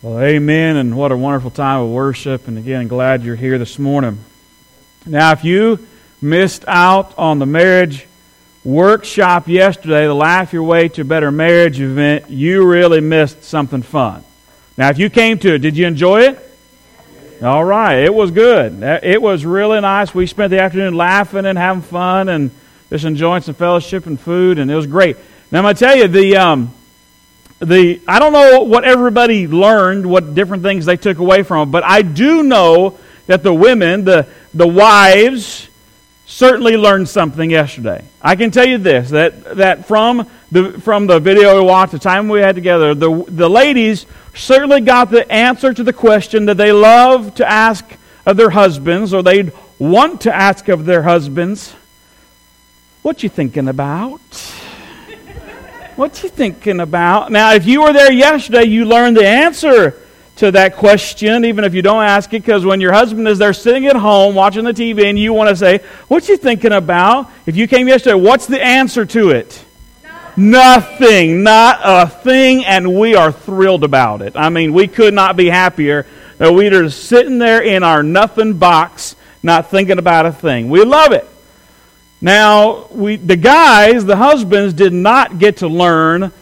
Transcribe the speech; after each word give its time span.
Well, 0.00 0.20
amen, 0.20 0.76
and 0.76 0.96
what 0.96 1.10
a 1.10 1.16
wonderful 1.16 1.50
time 1.50 1.80
of 1.80 1.90
worship. 1.90 2.46
And 2.46 2.56
again, 2.56 2.86
glad 2.86 3.24
you're 3.24 3.34
here 3.34 3.58
this 3.58 3.80
morning. 3.80 4.24
Now, 5.04 5.32
if 5.32 5.42
you 5.42 5.88
missed 6.22 6.64
out 6.68 7.18
on 7.18 7.40
the 7.40 7.46
marriage 7.46 8.06
workshop 8.62 9.48
yesterday, 9.48 10.06
the 10.06 10.14
Laugh 10.14 10.52
Your 10.52 10.62
Way 10.62 10.88
to 10.90 11.00
a 11.00 11.04
Better 11.04 11.32
Marriage 11.32 11.80
event, 11.80 12.30
you 12.30 12.64
really 12.64 13.00
missed 13.00 13.42
something 13.42 13.82
fun. 13.82 14.22
Now, 14.76 14.88
if 14.90 15.00
you 15.00 15.10
came 15.10 15.36
to 15.40 15.54
it, 15.54 15.58
did 15.58 15.76
you 15.76 15.88
enjoy 15.88 16.20
it? 16.20 16.38
All 17.42 17.64
right, 17.64 17.96
it 17.96 18.14
was 18.14 18.30
good. 18.30 18.80
It 19.02 19.20
was 19.20 19.44
really 19.44 19.80
nice. 19.80 20.14
We 20.14 20.28
spent 20.28 20.52
the 20.52 20.60
afternoon 20.60 20.94
laughing 20.94 21.44
and 21.44 21.58
having 21.58 21.82
fun 21.82 22.28
and 22.28 22.52
just 22.88 23.04
enjoying 23.04 23.42
some 23.42 23.56
fellowship 23.56 24.06
and 24.06 24.20
food, 24.20 24.60
and 24.60 24.70
it 24.70 24.76
was 24.76 24.86
great. 24.86 25.16
Now, 25.50 25.58
I'm 25.58 25.64
going 25.64 25.74
to 25.74 25.84
tell 25.84 25.96
you, 25.96 26.06
the. 26.06 26.36
Um, 26.36 26.74
the 27.60 28.00
I 28.06 28.18
don't 28.18 28.32
know 28.32 28.62
what 28.62 28.84
everybody 28.84 29.46
learned, 29.46 30.06
what 30.06 30.34
different 30.34 30.62
things 30.62 30.86
they 30.86 30.96
took 30.96 31.18
away 31.18 31.42
from 31.42 31.70
but 31.70 31.84
I 31.84 32.02
do 32.02 32.42
know 32.42 32.98
that 33.26 33.42
the 33.42 33.52
women, 33.52 34.04
the 34.04 34.26
the 34.54 34.66
wives, 34.66 35.68
certainly 36.26 36.76
learned 36.76 37.08
something 37.08 37.50
yesterday. 37.50 38.04
I 38.22 38.36
can 38.36 38.50
tell 38.50 38.66
you 38.66 38.78
this 38.78 39.10
that 39.10 39.56
that 39.56 39.86
from 39.86 40.28
the 40.52 40.80
from 40.80 41.06
the 41.06 41.18
video 41.18 41.60
we 41.60 41.66
watched, 41.66 41.92
the 41.92 41.98
time 41.98 42.28
we 42.28 42.40
had 42.40 42.54
together, 42.54 42.94
the 42.94 43.24
the 43.28 43.48
ladies 43.48 44.06
certainly 44.34 44.80
got 44.80 45.10
the 45.10 45.30
answer 45.30 45.72
to 45.72 45.82
the 45.82 45.92
question 45.92 46.46
that 46.46 46.56
they 46.56 46.72
love 46.72 47.34
to 47.36 47.50
ask 47.50 47.84
of 48.24 48.36
their 48.36 48.50
husbands, 48.50 49.12
or 49.12 49.22
they'd 49.22 49.52
want 49.78 50.22
to 50.22 50.34
ask 50.34 50.68
of 50.68 50.84
their 50.84 51.02
husbands. 51.02 51.74
What 53.02 53.22
you 53.22 53.28
thinking 53.28 53.68
about? 53.68 54.20
What 55.98 56.22
you 56.22 56.28
thinking 56.28 56.78
about? 56.78 57.32
Now, 57.32 57.54
if 57.54 57.66
you 57.66 57.82
were 57.82 57.92
there 57.92 58.12
yesterday, 58.12 58.66
you 58.66 58.84
learned 58.84 59.16
the 59.16 59.26
answer 59.26 60.00
to 60.36 60.52
that 60.52 60.76
question, 60.76 61.44
even 61.44 61.64
if 61.64 61.74
you 61.74 61.82
don't 61.82 62.04
ask 62.04 62.32
it, 62.32 62.42
because 62.42 62.64
when 62.64 62.80
your 62.80 62.92
husband 62.92 63.26
is 63.26 63.38
there 63.38 63.52
sitting 63.52 63.84
at 63.86 63.96
home 63.96 64.36
watching 64.36 64.62
the 64.62 64.72
TV 64.72 65.06
and 65.06 65.18
you 65.18 65.32
want 65.32 65.50
to 65.50 65.56
say, 65.56 65.80
What 66.06 66.28
you 66.28 66.36
thinking 66.36 66.70
about? 66.70 67.28
If 67.46 67.56
you 67.56 67.66
came 67.66 67.88
yesterday, 67.88 68.14
what's 68.14 68.46
the 68.46 68.64
answer 68.64 69.06
to 69.06 69.30
it? 69.30 69.64
Nothing. 70.36 71.42
Not 71.42 71.80
a 71.82 72.08
thing, 72.08 72.64
and 72.64 72.96
we 72.96 73.16
are 73.16 73.32
thrilled 73.32 73.82
about 73.82 74.22
it. 74.22 74.34
I 74.36 74.50
mean, 74.50 74.74
we 74.74 74.86
could 74.86 75.14
not 75.14 75.36
be 75.36 75.50
happier 75.50 76.06
that 76.36 76.54
we 76.54 76.68
are 76.68 76.84
just 76.84 77.06
sitting 77.06 77.38
there 77.38 77.60
in 77.60 77.82
our 77.82 78.04
nothing 78.04 78.56
box, 78.56 79.16
not 79.42 79.68
thinking 79.68 79.98
about 79.98 80.26
a 80.26 80.32
thing. 80.32 80.68
We 80.68 80.84
love 80.84 81.10
it. 81.10 81.28
Now, 82.20 82.86
we, 82.88 83.16
the 83.16 83.36
guys, 83.36 84.04
the 84.04 84.16
husbands, 84.16 84.74
did 84.74 84.92
not 84.92 85.38
get 85.38 85.58
to 85.58 85.68
learn 85.68 86.32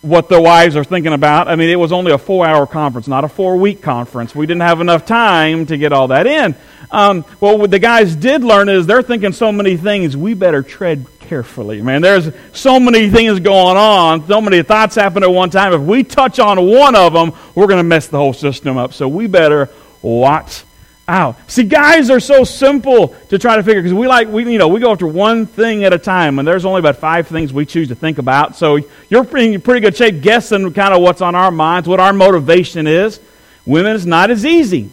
what 0.00 0.28
their 0.28 0.40
wives 0.40 0.74
are 0.74 0.84
thinking 0.84 1.12
about. 1.12 1.48
I 1.48 1.54
mean, 1.54 1.68
it 1.68 1.78
was 1.78 1.92
only 1.92 2.12
a 2.12 2.18
four 2.18 2.46
hour 2.46 2.66
conference, 2.66 3.06
not 3.06 3.22
a 3.24 3.28
four 3.28 3.56
week 3.56 3.82
conference. 3.82 4.34
We 4.34 4.46
didn't 4.46 4.62
have 4.62 4.80
enough 4.80 5.06
time 5.06 5.66
to 5.66 5.76
get 5.76 5.92
all 5.92 6.08
that 6.08 6.26
in. 6.26 6.56
Um, 6.90 7.24
well, 7.40 7.56
what 7.56 7.70
the 7.70 7.78
guys 7.78 8.16
did 8.16 8.42
learn 8.42 8.68
is 8.68 8.86
they're 8.86 9.02
thinking 9.02 9.32
so 9.32 9.52
many 9.52 9.76
things, 9.76 10.16
we 10.16 10.34
better 10.34 10.62
tread 10.62 11.06
carefully. 11.20 11.80
Man, 11.80 12.02
there's 12.02 12.30
so 12.52 12.80
many 12.80 13.08
things 13.08 13.40
going 13.40 13.76
on, 13.76 14.26
so 14.26 14.40
many 14.40 14.62
thoughts 14.62 14.96
happen 14.96 15.22
at 15.22 15.30
one 15.30 15.50
time. 15.50 15.72
If 15.72 15.80
we 15.80 16.04
touch 16.04 16.38
on 16.38 16.66
one 16.66 16.96
of 16.96 17.12
them, 17.12 17.32
we're 17.54 17.66
going 17.66 17.78
to 17.78 17.84
mess 17.84 18.08
the 18.08 18.18
whole 18.18 18.34
system 18.34 18.76
up. 18.76 18.92
So 18.92 19.08
we 19.08 19.28
better 19.28 19.70
watch 20.02 20.64
out. 21.12 21.36
See, 21.50 21.64
guys 21.64 22.10
are 22.10 22.18
so 22.18 22.42
simple 22.42 23.08
to 23.28 23.38
try 23.38 23.56
to 23.56 23.62
figure 23.62 23.82
because 23.82 23.94
we 23.94 24.08
like 24.08 24.28
we 24.28 24.50
you 24.50 24.58
know 24.58 24.68
we 24.68 24.80
go 24.80 24.90
after 24.90 25.06
one 25.06 25.46
thing 25.46 25.84
at 25.84 25.92
a 25.92 25.98
time, 25.98 26.38
and 26.38 26.48
there's 26.48 26.64
only 26.64 26.80
about 26.80 26.96
five 26.96 27.28
things 27.28 27.52
we 27.52 27.66
choose 27.66 27.88
to 27.88 27.94
think 27.94 28.18
about. 28.18 28.56
So 28.56 28.78
you're 29.08 29.24
in 29.38 29.60
pretty 29.60 29.80
good 29.80 29.96
shape 29.96 30.22
guessing 30.22 30.72
kind 30.72 30.94
of 30.94 31.02
what's 31.02 31.20
on 31.20 31.34
our 31.34 31.50
minds, 31.50 31.86
what 31.86 32.00
our 32.00 32.12
motivation 32.12 32.86
is. 32.86 33.20
Women 33.66 33.94
is 33.94 34.06
not 34.06 34.30
as 34.30 34.44
easy. 34.44 34.90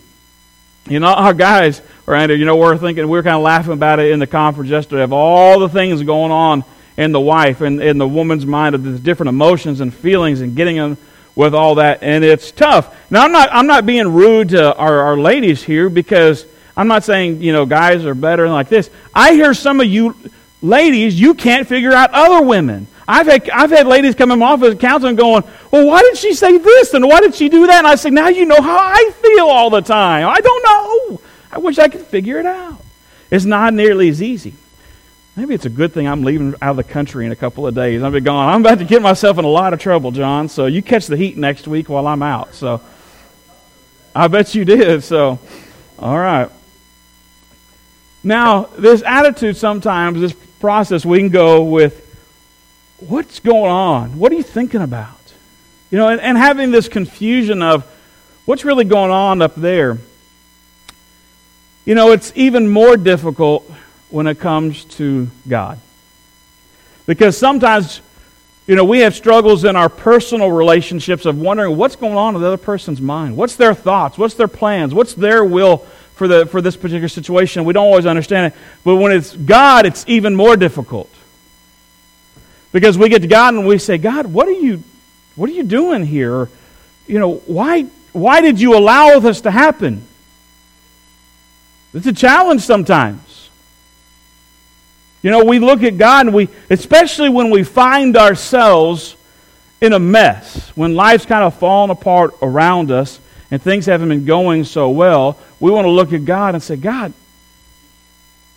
You 0.87 0.99
know, 0.99 1.07
our 1.07 1.33
guys, 1.33 1.81
right? 2.05 2.29
You 2.29 2.45
know, 2.45 2.57
we're 2.57 2.77
thinking 2.77 3.07
we 3.07 3.17
are 3.17 3.23
kind 3.23 3.35
of 3.35 3.41
laughing 3.41 3.73
about 3.73 3.99
it 3.99 4.11
in 4.11 4.19
the 4.19 4.27
conference 4.27 4.69
yesterday 4.69 5.03
of 5.03 5.13
all 5.13 5.59
the 5.59 5.69
things 5.69 6.03
going 6.03 6.31
on 6.31 6.63
in 6.97 7.11
the 7.13 7.19
wife 7.19 7.61
and 7.61 7.81
in 7.81 7.97
the 7.97 8.07
woman's 8.07 8.45
mind 8.45 8.75
of 8.75 8.83
the 8.83 8.99
different 8.99 9.29
emotions 9.29 9.79
and 9.79 9.93
feelings 9.93 10.41
and 10.41 10.55
getting 10.55 10.75
them 10.75 10.97
with 11.39 11.55
all 11.55 11.75
that, 11.75 12.03
and 12.03 12.25
it's 12.25 12.51
tough. 12.51 12.93
Now, 13.09 13.23
I'm 13.23 13.31
not, 13.31 13.47
I'm 13.53 13.65
not 13.65 13.85
being 13.85 14.13
rude 14.13 14.49
to 14.49 14.75
our, 14.75 14.99
our 14.99 15.17
ladies 15.17 15.63
here 15.63 15.87
because 15.87 16.45
I'm 16.75 16.89
not 16.89 17.05
saying, 17.05 17.41
you 17.41 17.53
know, 17.53 17.65
guys 17.65 18.05
are 18.05 18.13
better 18.13 18.43
than 18.43 18.51
like 18.51 18.67
this. 18.67 18.89
I 19.15 19.31
hear 19.31 19.53
some 19.53 19.79
of 19.79 19.87
you 19.87 20.17
ladies, 20.61 21.17
you 21.17 21.33
can't 21.35 21.65
figure 21.65 21.93
out 21.93 22.09
other 22.11 22.45
women. 22.45 22.87
I've 23.07 23.25
had, 23.25 23.49
I've 23.51 23.69
had 23.69 23.87
ladies 23.87 24.15
come 24.15 24.31
in 24.31 24.39
my 24.39 24.47
office 24.47 24.75
counseling 24.81 25.15
going, 25.15 25.45
well, 25.71 25.87
why 25.87 26.01
did 26.01 26.17
she 26.17 26.33
say 26.33 26.57
this 26.57 26.93
and 26.93 27.07
why 27.07 27.21
did 27.21 27.35
she 27.35 27.47
do 27.47 27.67
that? 27.67 27.77
And 27.77 27.87
I 27.87 27.95
say, 27.95 28.09
now 28.09 28.27
you 28.27 28.45
know 28.45 28.61
how 28.61 28.77
I 28.77 29.11
feel 29.21 29.45
all 29.45 29.69
the 29.69 29.79
time. 29.79 30.27
I 30.27 30.41
don't 30.41 30.63
know. 30.65 31.21
I 31.53 31.59
wish 31.59 31.79
I 31.79 31.87
could 31.87 32.01
figure 32.01 32.37
it 32.39 32.45
out. 32.45 32.83
It's 33.31 33.45
not 33.45 33.73
nearly 33.73 34.09
as 34.09 34.21
easy. 34.21 34.55
Maybe 35.39 35.53
it's 35.53 35.65
a 35.65 35.69
good 35.69 35.93
thing 35.93 36.05
I'm 36.05 36.23
leaving 36.23 36.53
out 36.61 36.71
of 36.71 36.75
the 36.75 36.83
country 36.83 37.25
in 37.25 37.31
a 37.31 37.35
couple 37.35 37.65
of 37.65 37.73
days. 37.73 38.03
I'll 38.03 38.11
be 38.11 38.19
gone. 38.19 38.53
I'm 38.53 38.59
about 38.59 38.79
to 38.79 38.83
get 38.83 39.01
myself 39.01 39.37
in 39.37 39.45
a 39.45 39.47
lot 39.49 39.71
of 39.71 39.79
trouble, 39.79 40.11
John. 40.11 40.49
So 40.49 40.65
you 40.65 40.81
catch 40.81 41.07
the 41.07 41.15
heat 41.15 41.37
next 41.37 41.65
week 41.65 41.87
while 41.87 42.07
I'm 42.07 42.21
out. 42.21 42.55
So 42.55 42.81
I 44.13 44.27
bet 44.27 44.53
you 44.53 44.65
did. 44.65 45.01
So, 45.01 45.39
all 45.97 46.17
right. 46.17 46.49
Now, 48.21 48.63
this 48.63 49.01
attitude 49.01 49.55
sometimes, 49.55 50.19
this 50.19 50.33
process, 50.59 51.05
we 51.05 51.19
can 51.19 51.29
go 51.29 51.63
with 51.63 52.05
what's 52.97 53.39
going 53.39 53.71
on? 53.71 54.19
What 54.19 54.33
are 54.33 54.35
you 54.35 54.43
thinking 54.43 54.81
about? 54.81 55.15
You 55.89 55.99
know, 55.99 56.09
and, 56.09 56.19
and 56.19 56.37
having 56.37 56.71
this 56.71 56.89
confusion 56.89 57.61
of 57.61 57.85
what's 58.43 58.65
really 58.65 58.83
going 58.83 59.11
on 59.11 59.41
up 59.41 59.55
there. 59.55 59.99
You 61.85 61.95
know, 61.95 62.11
it's 62.11 62.33
even 62.35 62.67
more 62.67 62.97
difficult 62.97 63.71
when 64.09 64.27
it 64.27 64.39
comes 64.39 64.85
to 64.85 65.29
God. 65.47 65.79
Because 67.05 67.37
sometimes, 67.37 68.01
you 68.67 68.75
know, 68.75 68.85
we 68.85 68.99
have 68.99 69.15
struggles 69.15 69.63
in 69.63 69.75
our 69.75 69.89
personal 69.89 70.51
relationships 70.51 71.25
of 71.25 71.39
wondering 71.39 71.75
what's 71.77 71.95
going 71.95 72.17
on 72.17 72.35
in 72.35 72.41
the 72.41 72.47
other 72.47 72.57
person's 72.57 73.01
mind. 73.01 73.35
What's 73.35 73.55
their 73.55 73.73
thoughts? 73.73 74.17
What's 74.17 74.35
their 74.35 74.47
plans? 74.47 74.93
What's 74.93 75.13
their 75.13 75.43
will 75.43 75.77
for, 76.15 76.27
the, 76.27 76.45
for 76.45 76.61
this 76.61 76.75
particular 76.75 77.07
situation? 77.07 77.65
We 77.65 77.73
don't 77.73 77.85
always 77.85 78.05
understand 78.05 78.53
it. 78.53 78.59
But 78.83 78.97
when 78.97 79.11
it's 79.11 79.35
God, 79.35 79.85
it's 79.85 80.05
even 80.07 80.35
more 80.35 80.55
difficult. 80.55 81.09
Because 82.71 82.97
we 82.97 83.09
get 83.09 83.23
to 83.23 83.27
God 83.27 83.55
and 83.55 83.65
we 83.65 83.79
say, 83.79 83.97
God, 83.97 84.27
what 84.27 84.47
are 84.47 84.51
you, 84.51 84.83
what 85.35 85.49
are 85.49 85.53
you 85.53 85.63
doing 85.63 86.05
here? 86.05 86.49
you 87.09 87.17
know, 87.17 87.37
why, 87.47 87.81
why 88.13 88.39
did 88.39 88.61
you 88.61 88.77
allow 88.77 89.19
this 89.19 89.41
to 89.41 89.51
happen? 89.51 90.05
It's 91.91 92.05
a 92.05 92.13
challenge 92.13 92.61
sometimes. 92.61 93.48
You 95.21 95.31
know, 95.31 95.43
we 95.43 95.59
look 95.59 95.83
at 95.83 95.97
God 95.97 96.27
and 96.27 96.35
we, 96.35 96.47
especially 96.69 97.29
when 97.29 97.49
we 97.49 97.63
find 97.63 98.15
ourselves 98.15 99.15
in 99.81 99.93
a 99.93 99.99
mess, 99.99 100.69
when 100.75 100.95
life's 100.95 101.25
kind 101.25 101.43
of 101.43 101.57
falling 101.57 101.91
apart 101.91 102.35
around 102.41 102.91
us 102.91 103.19
and 103.51 103.61
things 103.61 103.85
haven't 103.85 104.09
been 104.09 104.25
going 104.25 104.63
so 104.63 104.89
well, 104.89 105.37
we 105.59 105.71
want 105.71 105.85
to 105.85 105.91
look 105.91 106.13
at 106.13 106.23
God 106.25 106.53
and 106.53 106.63
say, 106.63 106.75
God, 106.75 107.13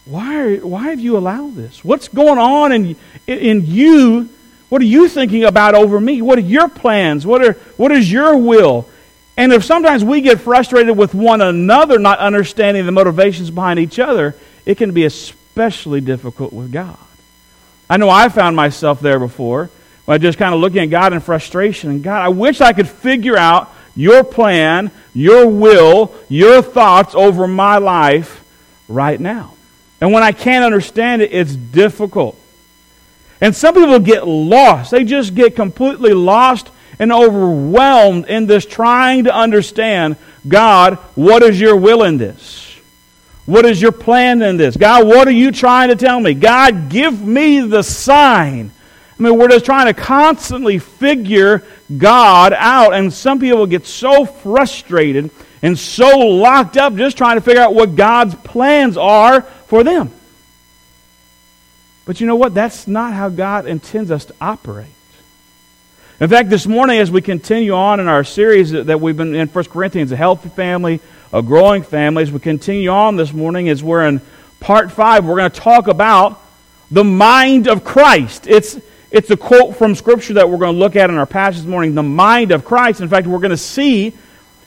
why, 0.04 0.56
why 0.56 0.90
have 0.90 1.00
you 1.00 1.16
allowed 1.16 1.54
this? 1.54 1.84
What's 1.84 2.08
going 2.08 2.38
on 2.38 2.72
in, 2.72 2.96
in 3.26 3.66
you? 3.66 4.28
What 4.68 4.82
are 4.82 4.86
you 4.86 5.08
thinking 5.08 5.44
about 5.44 5.74
over 5.74 6.00
me? 6.00 6.22
What 6.22 6.38
are 6.38 6.42
your 6.42 6.68
plans? 6.68 7.26
What, 7.26 7.44
are, 7.44 7.52
what 7.76 7.92
is 7.92 8.10
your 8.10 8.36
will? 8.36 8.88
And 9.36 9.52
if 9.52 9.64
sometimes 9.64 10.04
we 10.04 10.20
get 10.20 10.40
frustrated 10.40 10.96
with 10.96 11.14
one 11.14 11.40
another, 11.40 11.98
not 11.98 12.18
understanding 12.18 12.84
the 12.84 12.92
motivations 12.92 13.50
behind 13.50 13.78
each 13.78 13.98
other, 13.98 14.34
it 14.66 14.76
can 14.76 14.92
be 14.92 15.04
a 15.04 15.10
especially 15.52 16.00
difficult 16.00 16.50
with 16.50 16.72
God. 16.72 16.96
I 17.90 17.98
know 17.98 18.08
I 18.08 18.30
found 18.30 18.56
myself 18.56 19.00
there 19.00 19.18
before, 19.18 19.68
by 20.06 20.16
just 20.16 20.38
kind 20.38 20.54
of 20.54 20.60
looking 20.60 20.80
at 20.80 20.86
God 20.86 21.12
in 21.12 21.20
frustration. 21.20 21.90
And 21.90 22.02
God, 22.02 22.22
I 22.22 22.30
wish 22.30 22.62
I 22.62 22.72
could 22.72 22.88
figure 22.88 23.36
out 23.36 23.70
your 23.94 24.24
plan, 24.24 24.90
your 25.12 25.46
will, 25.46 26.14
your 26.30 26.62
thoughts 26.62 27.14
over 27.14 27.46
my 27.46 27.76
life 27.76 28.42
right 28.88 29.20
now. 29.20 29.52
And 30.00 30.10
when 30.10 30.22
I 30.22 30.32
can't 30.32 30.64
understand 30.64 31.20
it, 31.20 31.34
it's 31.34 31.54
difficult. 31.54 32.38
And 33.42 33.54
some 33.54 33.74
people 33.74 33.98
get 33.98 34.26
lost. 34.26 34.90
They 34.90 35.04
just 35.04 35.34
get 35.34 35.54
completely 35.54 36.14
lost 36.14 36.70
and 36.98 37.12
overwhelmed 37.12 38.24
in 38.24 38.46
this 38.46 38.64
trying 38.64 39.24
to 39.24 39.34
understand 39.34 40.16
God, 40.48 40.94
what 41.14 41.42
is 41.42 41.60
your 41.60 41.76
will 41.76 42.04
in 42.04 42.16
this? 42.16 42.71
What 43.46 43.66
is 43.66 43.82
your 43.82 43.92
plan 43.92 44.40
in 44.42 44.56
this? 44.56 44.76
God, 44.76 45.06
what 45.06 45.26
are 45.26 45.32
you 45.32 45.50
trying 45.50 45.88
to 45.88 45.96
tell 45.96 46.20
me? 46.20 46.34
God, 46.34 46.88
give 46.88 47.20
me 47.20 47.60
the 47.60 47.82
sign. 47.82 48.70
I 49.18 49.22
mean, 49.22 49.36
we're 49.36 49.48
just 49.48 49.64
trying 49.64 49.86
to 49.86 49.94
constantly 49.94 50.78
figure 50.78 51.62
God 51.96 52.52
out. 52.52 52.94
And 52.94 53.12
some 53.12 53.40
people 53.40 53.66
get 53.66 53.86
so 53.86 54.24
frustrated 54.24 55.30
and 55.60 55.78
so 55.78 56.18
locked 56.18 56.76
up 56.76 56.94
just 56.94 57.16
trying 57.16 57.36
to 57.36 57.40
figure 57.40 57.62
out 57.62 57.74
what 57.74 57.96
God's 57.96 58.34
plans 58.34 58.96
are 58.96 59.42
for 59.42 59.84
them. 59.84 60.10
But 62.04 62.20
you 62.20 62.26
know 62.26 62.36
what? 62.36 62.54
That's 62.54 62.88
not 62.88 63.12
how 63.12 63.28
God 63.28 63.66
intends 63.66 64.10
us 64.10 64.24
to 64.26 64.34
operate. 64.40 64.86
In 66.20 66.28
fact, 66.28 66.50
this 66.50 66.66
morning, 66.66 66.98
as 66.98 67.10
we 67.10 67.20
continue 67.20 67.72
on 67.72 68.00
in 68.00 68.06
our 68.06 68.22
series 68.24 68.70
that 68.70 69.00
we've 69.00 69.16
been 69.16 69.34
in 69.34 69.48
1 69.48 69.64
Corinthians, 69.66 70.12
a 70.12 70.16
healthy 70.16 70.48
family, 70.48 71.00
a 71.32 71.42
growing 71.42 71.82
family, 71.82 72.22
as 72.22 72.30
we 72.30 72.38
continue 72.38 72.90
on 72.90 73.16
this 73.16 73.32
morning, 73.32 73.68
as 73.70 73.82
we're 73.82 74.06
in 74.06 74.20
part 74.60 74.92
5, 74.92 75.24
we're 75.24 75.36
going 75.36 75.50
to 75.50 75.60
talk 75.60 75.88
about 75.88 76.42
the 76.90 77.04
mind 77.04 77.68
of 77.68 77.84
Christ. 77.84 78.46
It's, 78.46 78.78
it's 79.10 79.30
a 79.30 79.36
quote 79.36 79.76
from 79.76 79.94
Scripture 79.94 80.34
that 80.34 80.50
we're 80.50 80.58
going 80.58 80.74
to 80.74 80.78
look 80.78 80.94
at 80.94 81.08
in 81.08 81.16
our 81.16 81.24
passage 81.24 81.62
this 81.62 81.70
morning, 81.70 81.94
the 81.94 82.02
mind 82.02 82.52
of 82.52 82.66
Christ. 82.66 83.00
In 83.00 83.08
fact, 83.08 83.26
we're 83.26 83.38
going 83.38 83.50
to 83.50 83.56
see 83.56 84.12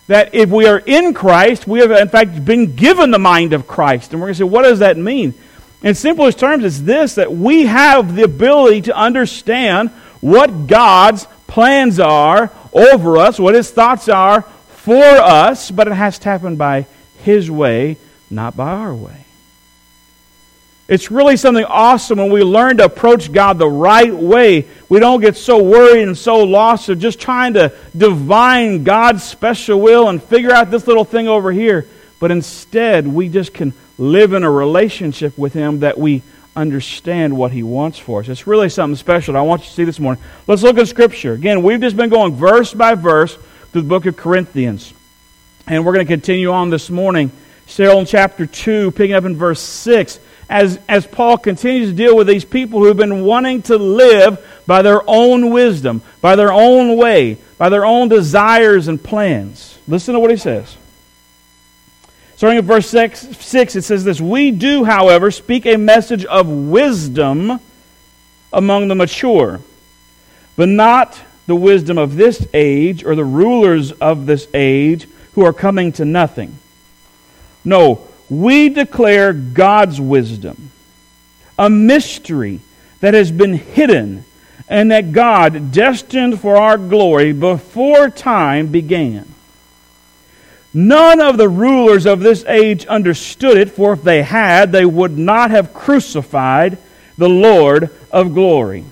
that 0.08 0.34
if 0.34 0.50
we 0.50 0.66
are 0.66 0.80
in 0.80 1.14
Christ, 1.14 1.68
we 1.68 1.80
have, 1.80 1.92
in 1.92 2.10
fact, 2.10 2.44
been 2.44 2.76
given 2.76 3.12
the 3.12 3.20
mind 3.20 3.54
of 3.54 3.68
Christ. 3.68 4.12
And 4.12 4.20
we're 4.20 4.28
going 4.28 4.34
to 4.34 4.40
say, 4.40 4.44
what 4.46 4.64
does 4.64 4.80
that 4.80 4.98
mean? 4.98 5.36
In 5.84 5.94
simplest 5.94 6.40
terms, 6.40 6.66
it's 6.66 6.80
this 6.80 7.16
that 7.16 7.32
we 7.32 7.68
have 7.68 8.16
the 8.16 8.24
ability 8.24 8.84
to 8.84 8.98
understand 8.98 9.92
what 10.20 10.66
God's 10.66 11.28
plans 11.46 12.00
are 12.00 12.52
over 12.74 13.18
us, 13.18 13.40
what 13.40 13.54
his 13.54 13.70
thoughts 13.70 14.10
are 14.10 14.46
for 14.86 15.04
us, 15.04 15.72
but 15.72 15.88
it 15.88 15.94
has 15.94 16.20
to 16.20 16.30
happen 16.30 16.58
by 16.58 16.86
his 17.24 17.50
way, 17.50 17.98
not 18.30 18.56
by 18.56 18.72
our 18.72 18.94
way. 18.94 19.26
It's 20.88 21.10
really 21.10 21.38
something 21.38 21.66
awesome 21.66 22.20
when 22.20 22.32
we 22.32 22.44
learn 22.44 22.78
to 22.78 22.86
approach 22.86 23.32
God 23.32 23.58
the 23.58 23.68
right 23.68 24.14
way. 24.14 24.68
We 24.88 25.00
don't 25.00 25.22
get 25.22 25.36
so 25.36 25.64
worried 25.64 26.04
and 26.04 26.16
so 26.16 26.44
lost 26.44 26.90
of 26.90 27.00
just 27.00 27.20
trying 27.20 27.56
to 27.56 27.74
divine 27.98 28.84
God's 28.84 29.24
special 29.24 29.82
will 29.82 30.08
and 30.08 30.22
figure 30.22 30.52
out 30.52 30.70
this 30.70 30.86
little 30.86 31.04
thing 31.04 31.28
over 31.28 31.52
here. 31.52 31.88
But 32.20 32.30
instead, 32.30 33.08
we 33.08 33.28
just 33.28 33.56
can 33.56 33.74
live 33.98 34.34
in 34.34 34.44
a 34.44 34.52
relationship 34.52 35.36
with 35.36 35.54
Him 35.54 35.80
that 35.80 35.98
we 35.98 36.22
understand 36.56 37.36
what 37.36 37.52
He 37.52 37.64
wants 37.64 37.98
for 37.98 38.20
us. 38.20 38.30
It's 38.30 38.46
really 38.46 38.70
something 38.70 38.96
special 38.96 39.36
I 39.36 39.42
want 39.42 39.64
you 39.64 39.68
to 39.70 39.74
see 39.74 39.84
this 39.84 40.00
morning. 40.00 40.24
Let's 40.46 40.62
look 40.62 40.78
at 40.78 40.88
Scripture. 40.88 41.34
Again, 41.34 41.64
we've 41.64 41.82
just 41.82 41.98
been 41.98 42.12
going 42.12 42.36
verse 42.36 42.72
by 42.76 42.94
verse 42.94 43.36
through 43.76 43.82
the 43.82 43.90
book 43.90 44.06
of 44.06 44.16
Corinthians. 44.16 44.94
And 45.68 45.86
we're 45.86 45.92
going 45.92 46.06
to 46.06 46.10
continue 46.10 46.50
on 46.50 46.70
this 46.70 46.90
morning, 46.90 47.30
still 47.68 48.00
in 48.00 48.06
chapter 48.06 48.46
2, 48.46 48.92
picking 48.92 49.14
up 49.14 49.26
in 49.26 49.36
verse 49.36 49.60
6, 49.60 50.18
as, 50.50 50.80
as 50.88 51.06
Paul 51.06 51.38
continues 51.38 51.90
to 51.90 51.94
deal 51.94 52.16
with 52.16 52.26
these 52.26 52.46
people 52.46 52.80
who 52.80 52.86
have 52.86 52.96
been 52.96 53.26
wanting 53.26 53.64
to 53.64 53.76
live 53.76 54.40
by 54.66 54.82
their 54.82 55.02
own 55.06 55.50
wisdom, 55.50 56.02
by 56.22 56.38
their 56.38 56.54
own 56.54 56.96
way, 56.96 57.38
by 57.58 57.68
their 57.68 57.86
own 57.86 58.08
desires 58.08 58.88
and 58.88 59.04
plans. 59.04 59.78
Listen 59.90 60.14
to 60.14 60.22
what 60.22 60.32
he 60.32 60.38
says. 60.38 60.78
Starting 62.38 62.60
at 62.60 62.64
verse 62.64 62.88
6, 62.88 63.28
6, 63.40 63.76
it 63.76 63.82
says 63.82 64.06
this 64.06 64.22
We 64.22 64.52
do, 64.52 64.86
however, 64.86 65.32
speak 65.32 65.66
a 65.66 65.76
message 65.76 66.24
of 66.24 66.48
wisdom 66.48 67.60
among 68.54 68.88
the 68.88 68.96
mature, 68.96 69.60
but 70.56 70.70
not 70.70 71.20
the 71.48 71.56
wisdom 71.56 71.98
of 71.98 72.16
this 72.16 72.48
age 72.54 73.04
or 73.04 73.16
the 73.16 73.26
rulers 73.26 73.92
of 73.94 74.26
this 74.26 74.48
age 74.54 75.08
who 75.34 75.46
are 75.46 75.54
coming 75.54 75.92
to 75.94 76.06
nothing. 76.06 76.58
No, 77.64 78.08
we 78.30 78.70
declare 78.70 79.34
God's 79.34 80.00
wisdom, 80.00 80.72
a 81.58 81.70
mystery 81.70 82.60
that 83.00 83.14
has 83.14 83.32
been 83.32 83.54
hidden 83.54 84.26
and 84.68 84.92
that 84.92 85.12
God 85.12 85.72
destined 85.72 86.40
for 86.40 86.58
our 86.58 86.78
glory 86.78 87.34
before 87.34 88.10
time 88.10 88.68
began. 88.68 89.28
None 90.74 91.22
of 91.22 91.38
the 91.38 91.48
rulers 91.48 92.06
of 92.06 92.20
this 92.20 92.44
age 92.46 92.86
understood 92.88 93.58
it, 93.58 93.72
for 93.72 93.94
if 93.94 94.04
they 94.04 94.24
had, 94.24 94.72
they 94.72 94.86
would 94.86 95.18
not 95.18 95.52
have 95.52 95.74
crucified 95.74 96.78
the 97.18 97.30
Lord 97.30 97.90
of 98.12 98.34
glory. 98.34 98.84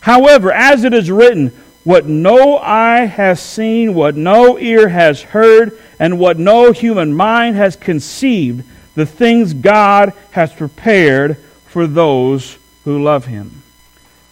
However, 0.00 0.52
as 0.52 0.84
it 0.84 0.94
is 0.94 1.10
written, 1.10 1.48
what 1.84 2.06
no 2.06 2.58
eye 2.58 3.06
has 3.06 3.40
seen, 3.40 3.94
what 3.94 4.16
no 4.16 4.58
ear 4.58 4.88
has 4.88 5.22
heard, 5.22 5.78
and 5.98 6.18
what 6.18 6.38
no 6.38 6.72
human 6.72 7.14
mind 7.14 7.56
has 7.56 7.76
conceived, 7.76 8.64
the 8.94 9.06
things 9.06 9.54
God 9.54 10.12
has 10.32 10.52
prepared 10.52 11.36
for 11.66 11.86
those 11.86 12.58
who 12.84 13.02
love 13.02 13.26
Him. 13.26 13.62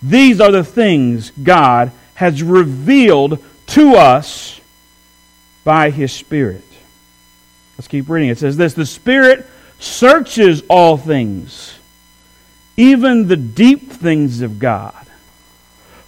These 0.02 0.40
are 0.40 0.52
the 0.52 0.64
things 0.64 1.30
God 1.30 1.92
has 2.14 2.42
revealed 2.42 3.42
to 3.68 3.94
us 3.94 4.60
by 5.64 5.90
his 5.90 6.12
Spirit. 6.12 6.64
Let's 7.76 7.88
keep 7.88 8.08
reading. 8.08 8.30
It 8.30 8.38
says 8.38 8.56
this 8.56 8.74
The 8.74 8.86
Spirit 8.86 9.46
searches 9.78 10.62
all 10.68 10.96
things, 10.96 11.78
even 12.76 13.28
the 13.28 13.36
deep 13.36 13.90
things 13.90 14.40
of 14.40 14.58
God. 14.58 14.94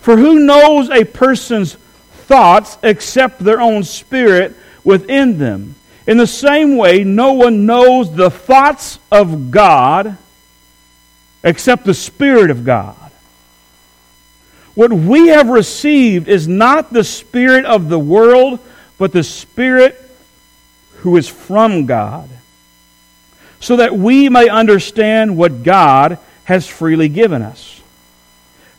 For 0.01 0.17
who 0.17 0.41
knows 0.41 0.91
a 0.91 1.05
person's 1.05 1.75
thoughts 1.75 2.79
except 2.83 3.39
their 3.39 3.61
own 3.61 3.85
spirit 3.85 4.57
within 4.85 5.39
them? 5.39 5.75
In 6.07 6.17
the 6.17 6.27
same 6.27 6.77
way, 6.77 7.05
no 7.05 7.33
one 7.33 7.67
knows 7.67 8.13
the 8.15 8.31
thoughts 8.31 8.99
of 9.13 9.51
God 9.51 10.17
except 11.45 11.85
the 11.85 11.95
Spirit 11.95 12.51
of 12.51 12.65
God. 12.65 12.97
What 14.75 14.93
we 14.93 15.29
have 15.29 15.49
received 15.49 16.29
is 16.29 16.49
not 16.49 16.93
the 16.93 17.05
Spirit 17.05 17.65
of 17.65 17.89
the 17.89 17.99
world 17.99 18.59
but 18.99 19.13
the 19.13 19.23
Spirit 19.23 20.01
who 20.99 21.17
is 21.17 21.27
from 21.27 21.87
God, 21.87 22.29
so 23.59 23.77
that 23.77 23.97
we 23.97 24.29
may 24.29 24.49
understand 24.49 25.37
what 25.37 25.63
God 25.63 26.19
has 26.45 26.67
freely 26.67 27.09
given 27.09 27.41
us. 27.41 27.80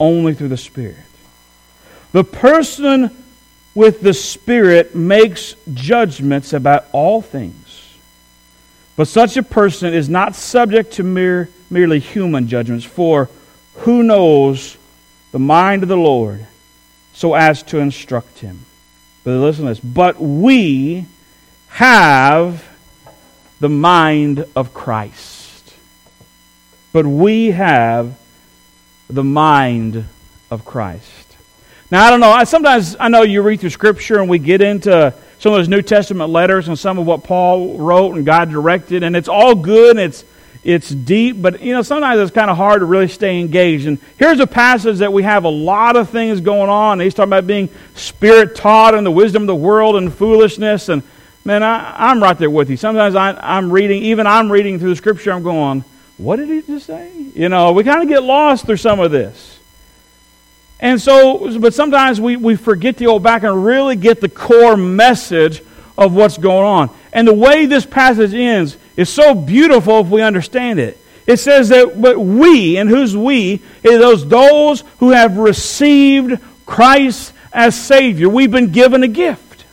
only 0.00 0.34
through 0.34 0.48
the 0.48 0.56
Spirit. 0.56 0.96
The 2.12 2.24
person 2.24 3.10
with 3.74 4.00
the 4.00 4.14
Spirit 4.14 4.94
makes 4.94 5.54
judgments 5.72 6.52
about 6.52 6.86
all 6.92 7.20
things. 7.22 7.96
But 8.96 9.08
such 9.08 9.36
a 9.36 9.42
person 9.42 9.94
is 9.94 10.08
not 10.08 10.34
subject 10.34 10.94
to 10.94 11.04
mere, 11.04 11.48
merely 11.70 12.00
human 12.00 12.48
judgments, 12.48 12.84
for 12.84 13.28
who 13.76 14.02
knows 14.02 14.76
the 15.30 15.38
mind 15.38 15.82
of 15.82 15.88
the 15.88 15.96
Lord 15.96 16.44
so 17.12 17.34
as 17.34 17.62
to 17.64 17.78
instruct 17.78 18.40
him? 18.40 18.64
But 19.24 19.32
listen 19.32 19.64
to 19.64 19.70
this. 19.70 19.80
But 19.80 20.20
we 20.20 21.06
have 21.68 22.66
the 23.60 23.68
mind 23.68 24.46
of 24.56 24.72
Christ. 24.72 25.74
But 26.92 27.06
we 27.06 27.50
have 27.50 28.18
the 29.08 29.24
mind 29.24 30.04
of 30.50 30.64
Christ. 30.64 31.36
Now, 31.90 32.04
I 32.04 32.10
don't 32.10 32.20
know. 32.20 32.30
I, 32.30 32.44
sometimes 32.44 32.96
I 33.00 33.08
know 33.08 33.22
you 33.22 33.42
read 33.42 33.60
through 33.60 33.70
Scripture 33.70 34.20
and 34.20 34.28
we 34.28 34.38
get 34.38 34.60
into 34.60 35.14
some 35.38 35.52
of 35.52 35.58
those 35.58 35.68
New 35.68 35.82
Testament 35.82 36.30
letters 36.30 36.68
and 36.68 36.78
some 36.78 36.98
of 36.98 37.06
what 37.06 37.24
Paul 37.24 37.78
wrote 37.78 38.14
and 38.16 38.26
God 38.26 38.50
directed, 38.50 39.02
and 39.02 39.16
it's 39.16 39.28
all 39.28 39.54
good 39.54 39.92
and 39.92 40.00
it's 40.00 40.24
it's 40.64 40.90
deep, 40.90 41.40
but 41.40 41.62
you 41.62 41.72
know, 41.72 41.82
sometimes 41.82 42.20
it's 42.20 42.30
kind 42.32 42.50
of 42.50 42.56
hard 42.56 42.80
to 42.80 42.84
really 42.84 43.08
stay 43.08 43.40
engaged. 43.40 43.86
And 43.86 43.98
here's 44.18 44.40
a 44.40 44.46
passage 44.46 44.98
that 44.98 45.12
we 45.12 45.22
have 45.22 45.44
a 45.44 45.48
lot 45.48 45.96
of 45.96 46.10
things 46.10 46.40
going 46.40 46.68
on. 46.68 47.00
He's 47.00 47.14
talking 47.14 47.30
about 47.30 47.46
being 47.46 47.68
spirit 47.94 48.56
taught 48.56 48.94
and 48.94 49.06
the 49.06 49.10
wisdom 49.10 49.44
of 49.44 49.46
the 49.46 49.54
world 49.54 49.96
and 49.96 50.12
foolishness. 50.12 50.88
And 50.88 51.02
man, 51.44 51.62
I, 51.62 52.10
am 52.10 52.22
right 52.22 52.36
there 52.36 52.50
with 52.50 52.70
you. 52.70 52.76
Sometimes 52.76 53.14
I, 53.14 53.32
I'm 53.40 53.72
reading, 53.72 54.02
even 54.02 54.26
I'm 54.26 54.50
reading 54.50 54.78
through 54.78 54.90
the 54.90 54.96
scripture, 54.96 55.32
I'm 55.32 55.42
going, 55.42 55.84
what 56.18 56.36
did 56.36 56.48
he 56.48 56.62
just 56.62 56.86
say? 56.86 57.10
You 57.34 57.48
know, 57.48 57.72
we 57.72 57.84
kind 57.84 58.02
of 58.02 58.08
get 58.08 58.22
lost 58.22 58.66
through 58.66 58.76
some 58.76 59.00
of 59.00 59.10
this. 59.10 59.58
And 60.80 61.00
so, 61.00 61.58
but 61.58 61.74
sometimes 61.74 62.20
we, 62.20 62.36
we 62.36 62.56
forget 62.56 62.98
to 62.98 63.04
go 63.04 63.18
back 63.18 63.42
and 63.42 63.64
really 63.64 63.96
get 63.96 64.20
the 64.20 64.28
core 64.28 64.76
message 64.76 65.62
of 65.96 66.14
what's 66.14 66.38
going 66.38 66.64
on. 66.64 66.90
And 67.12 67.26
the 67.26 67.34
way 67.34 67.66
this 67.66 67.86
passage 67.86 68.34
ends 68.34 68.76
is 68.96 69.08
so 69.08 69.34
beautiful 69.34 70.00
if 70.00 70.08
we 70.08 70.22
understand 70.22 70.78
it. 70.78 70.98
It 71.26 71.38
says 71.38 71.68
that, 71.68 72.00
but 72.00 72.18
we, 72.18 72.78
and 72.78 72.88
who's 72.88 73.16
we, 73.16 73.62
is 73.82 73.98
those, 73.98 74.26
those 74.26 74.84
who 74.98 75.10
have 75.10 75.36
received 75.36 76.40
Christ 76.64 77.32
as 77.52 77.78
Savior. 77.78 78.28
We've 78.28 78.50
been 78.50 78.72
given 78.72 79.02
a 79.02 79.08
gift. 79.08 79.64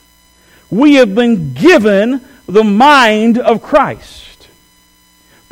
We 0.69 0.95
have 0.95 1.15
been 1.15 1.53
given 1.53 2.21
the 2.47 2.63
mind 2.63 3.37
of 3.37 3.61
Christ. 3.61 4.24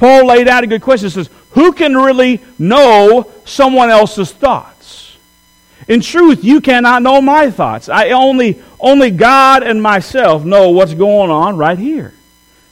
Paul 0.03 0.25
laid 0.25 0.50
out 0.50 0.65
a 0.65 0.67
good 0.67 0.81
question. 0.81 1.07
He 1.07 1.13
says, 1.13 1.29
Who 1.51 1.72
can 1.72 1.95
really 1.95 2.41
know 2.60 3.31
someone 3.45 3.89
else's 3.89 4.33
thoughts? 4.33 5.15
In 5.88 6.01
truth, 6.01 6.43
you 6.43 6.60
cannot 6.60 7.01
know 7.01 7.22
my 7.22 7.50
thoughts. 7.50 7.88
I 7.88 8.10
only, 8.10 8.62
only 8.81 9.12
God 9.12 9.63
and 9.63 9.81
myself 9.81 10.43
know 10.43 10.72
what's 10.72 10.93
going 10.93 11.31
on 11.31 11.55
right 11.55 11.79
here. 11.79 12.13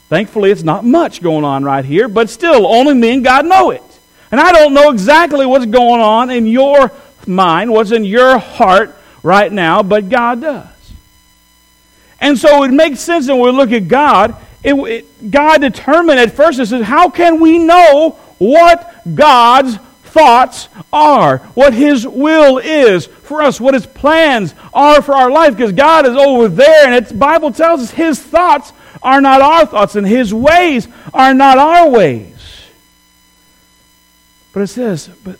Thankfully, 0.09 0.51
it's 0.51 0.63
not 0.63 0.83
much 0.83 1.23
going 1.23 1.45
on 1.45 1.63
right 1.63 1.85
here, 1.85 2.09
but 2.09 2.29
still, 2.29 2.67
only 2.67 2.95
me 2.95 3.13
and 3.13 3.23
God 3.23 3.45
know 3.45 3.69
it. 3.69 3.99
And 4.29 4.41
I 4.41 4.51
don't 4.51 4.73
know 4.73 4.91
exactly 4.91 5.45
what's 5.45 5.67
going 5.67 6.01
on 6.01 6.31
in 6.31 6.45
your 6.45 6.91
mind, 7.25 7.71
what's 7.71 7.91
in 7.91 8.03
your 8.03 8.39
heart 8.39 8.93
right 9.23 9.53
now, 9.53 9.83
but 9.83 10.09
God 10.09 10.41
does. 10.41 10.67
And 12.19 12.37
so 12.37 12.63
it 12.63 12.71
makes 12.71 12.99
sense 12.99 13.29
when 13.29 13.39
we 13.39 13.51
look 13.51 13.71
at 13.71 13.87
God. 13.87 14.35
It, 14.63 14.73
it, 14.75 15.31
God 15.31 15.61
determined 15.61 16.19
at 16.19 16.33
first, 16.33 16.59
it 16.59 16.67
says, 16.67 16.83
how 16.83 17.09
can 17.09 17.39
we 17.39 17.57
know 17.57 18.11
what 18.37 19.15
God's 19.15 19.77
thoughts 20.03 20.69
are, 20.91 21.37
what 21.55 21.73
His 21.73 22.07
will 22.07 22.57
is 22.57 23.05
for 23.05 23.41
us, 23.41 23.59
what 23.59 23.73
His 23.73 23.85
plans 23.85 24.53
are 24.73 25.01
for 25.01 25.15
our 25.15 25.31
life, 25.31 25.55
because 25.55 25.71
God 25.71 26.05
is 26.05 26.15
over 26.15 26.47
there, 26.47 26.91
and 26.91 27.05
the 27.05 27.13
Bible 27.13 27.51
tells 27.51 27.81
us 27.81 27.91
His 27.91 28.21
thoughts 28.21 28.71
are 29.01 29.21
not 29.21 29.41
our 29.41 29.65
thoughts, 29.65 29.95
and 29.95 30.05
His 30.05 30.33
ways 30.33 30.87
are 31.13 31.33
not 31.33 31.57
our 31.57 31.89
ways. 31.89 32.27
But 34.53 34.61
it 34.61 34.67
says, 34.67 35.09
but, 35.23 35.39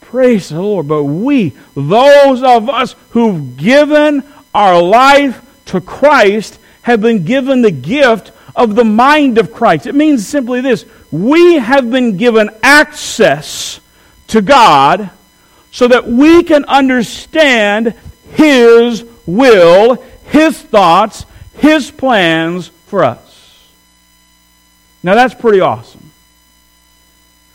praise 0.00 0.50
the 0.50 0.60
Lord, 0.60 0.88
but 0.88 1.04
we, 1.04 1.54
those 1.74 2.42
of 2.42 2.68
us 2.68 2.94
who've 3.10 3.56
given 3.56 4.24
our 4.54 4.82
life 4.82 5.40
to 5.66 5.80
Christ, 5.80 6.58
have 6.82 7.00
been 7.00 7.24
given 7.24 7.62
the 7.62 7.70
gift 7.70 8.32
of 8.54 8.74
the 8.74 8.84
mind 8.84 9.38
of 9.38 9.52
Christ. 9.52 9.86
It 9.86 9.94
means 9.94 10.26
simply 10.26 10.60
this 10.60 10.84
we 11.10 11.54
have 11.54 11.90
been 11.90 12.16
given 12.16 12.50
access 12.62 13.80
to 14.28 14.42
God 14.42 15.10
so 15.70 15.88
that 15.88 16.06
we 16.06 16.42
can 16.42 16.64
understand 16.66 17.94
His 18.32 19.04
will, 19.26 20.02
His 20.26 20.60
thoughts, 20.60 21.24
His 21.54 21.90
plans 21.90 22.68
for 22.86 23.04
us. 23.04 23.68
Now 25.02 25.14
that's 25.14 25.34
pretty 25.34 25.60
awesome. 25.60 26.10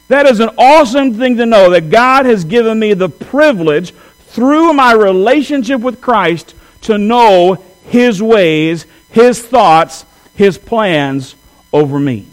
That 0.10 0.26
is 0.26 0.40
an 0.40 0.50
awesome 0.58 1.16
thing 1.16 1.38
to 1.38 1.46
know 1.46 1.72
that 1.72 1.90
God 1.90 2.26
has 2.26 2.46
given 2.46 2.80
me 2.80 2.94
the 2.94 3.10
privilege 3.10 3.94
through 4.28 4.74
my 4.74 4.94
relationship 4.94 5.82
with 5.82 6.02
Christ 6.02 6.56
to 6.82 6.98
know 6.98 7.64
His 7.86 8.22
ways, 8.22 8.86
His 9.10 9.42
thoughts, 9.42 10.06
His 10.38 10.58
plans 10.58 11.36
over 11.74 12.00
me. 12.00 12.26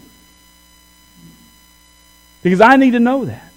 Because 2.43 2.61
I 2.61 2.77
need 2.77 2.91
to 2.91 2.99
know 2.99 3.25
that. 3.25 3.51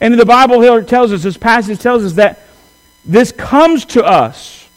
And 0.00 0.14
the 0.14 0.24
Bible 0.24 0.60
here 0.60 0.80
tells 0.82 1.12
us, 1.12 1.24
this 1.24 1.36
passage 1.36 1.80
tells 1.80 2.04
us 2.04 2.12
that 2.14 2.40
this 3.04 3.32
comes 3.32 3.84
to 3.86 4.04
us. 4.04 4.68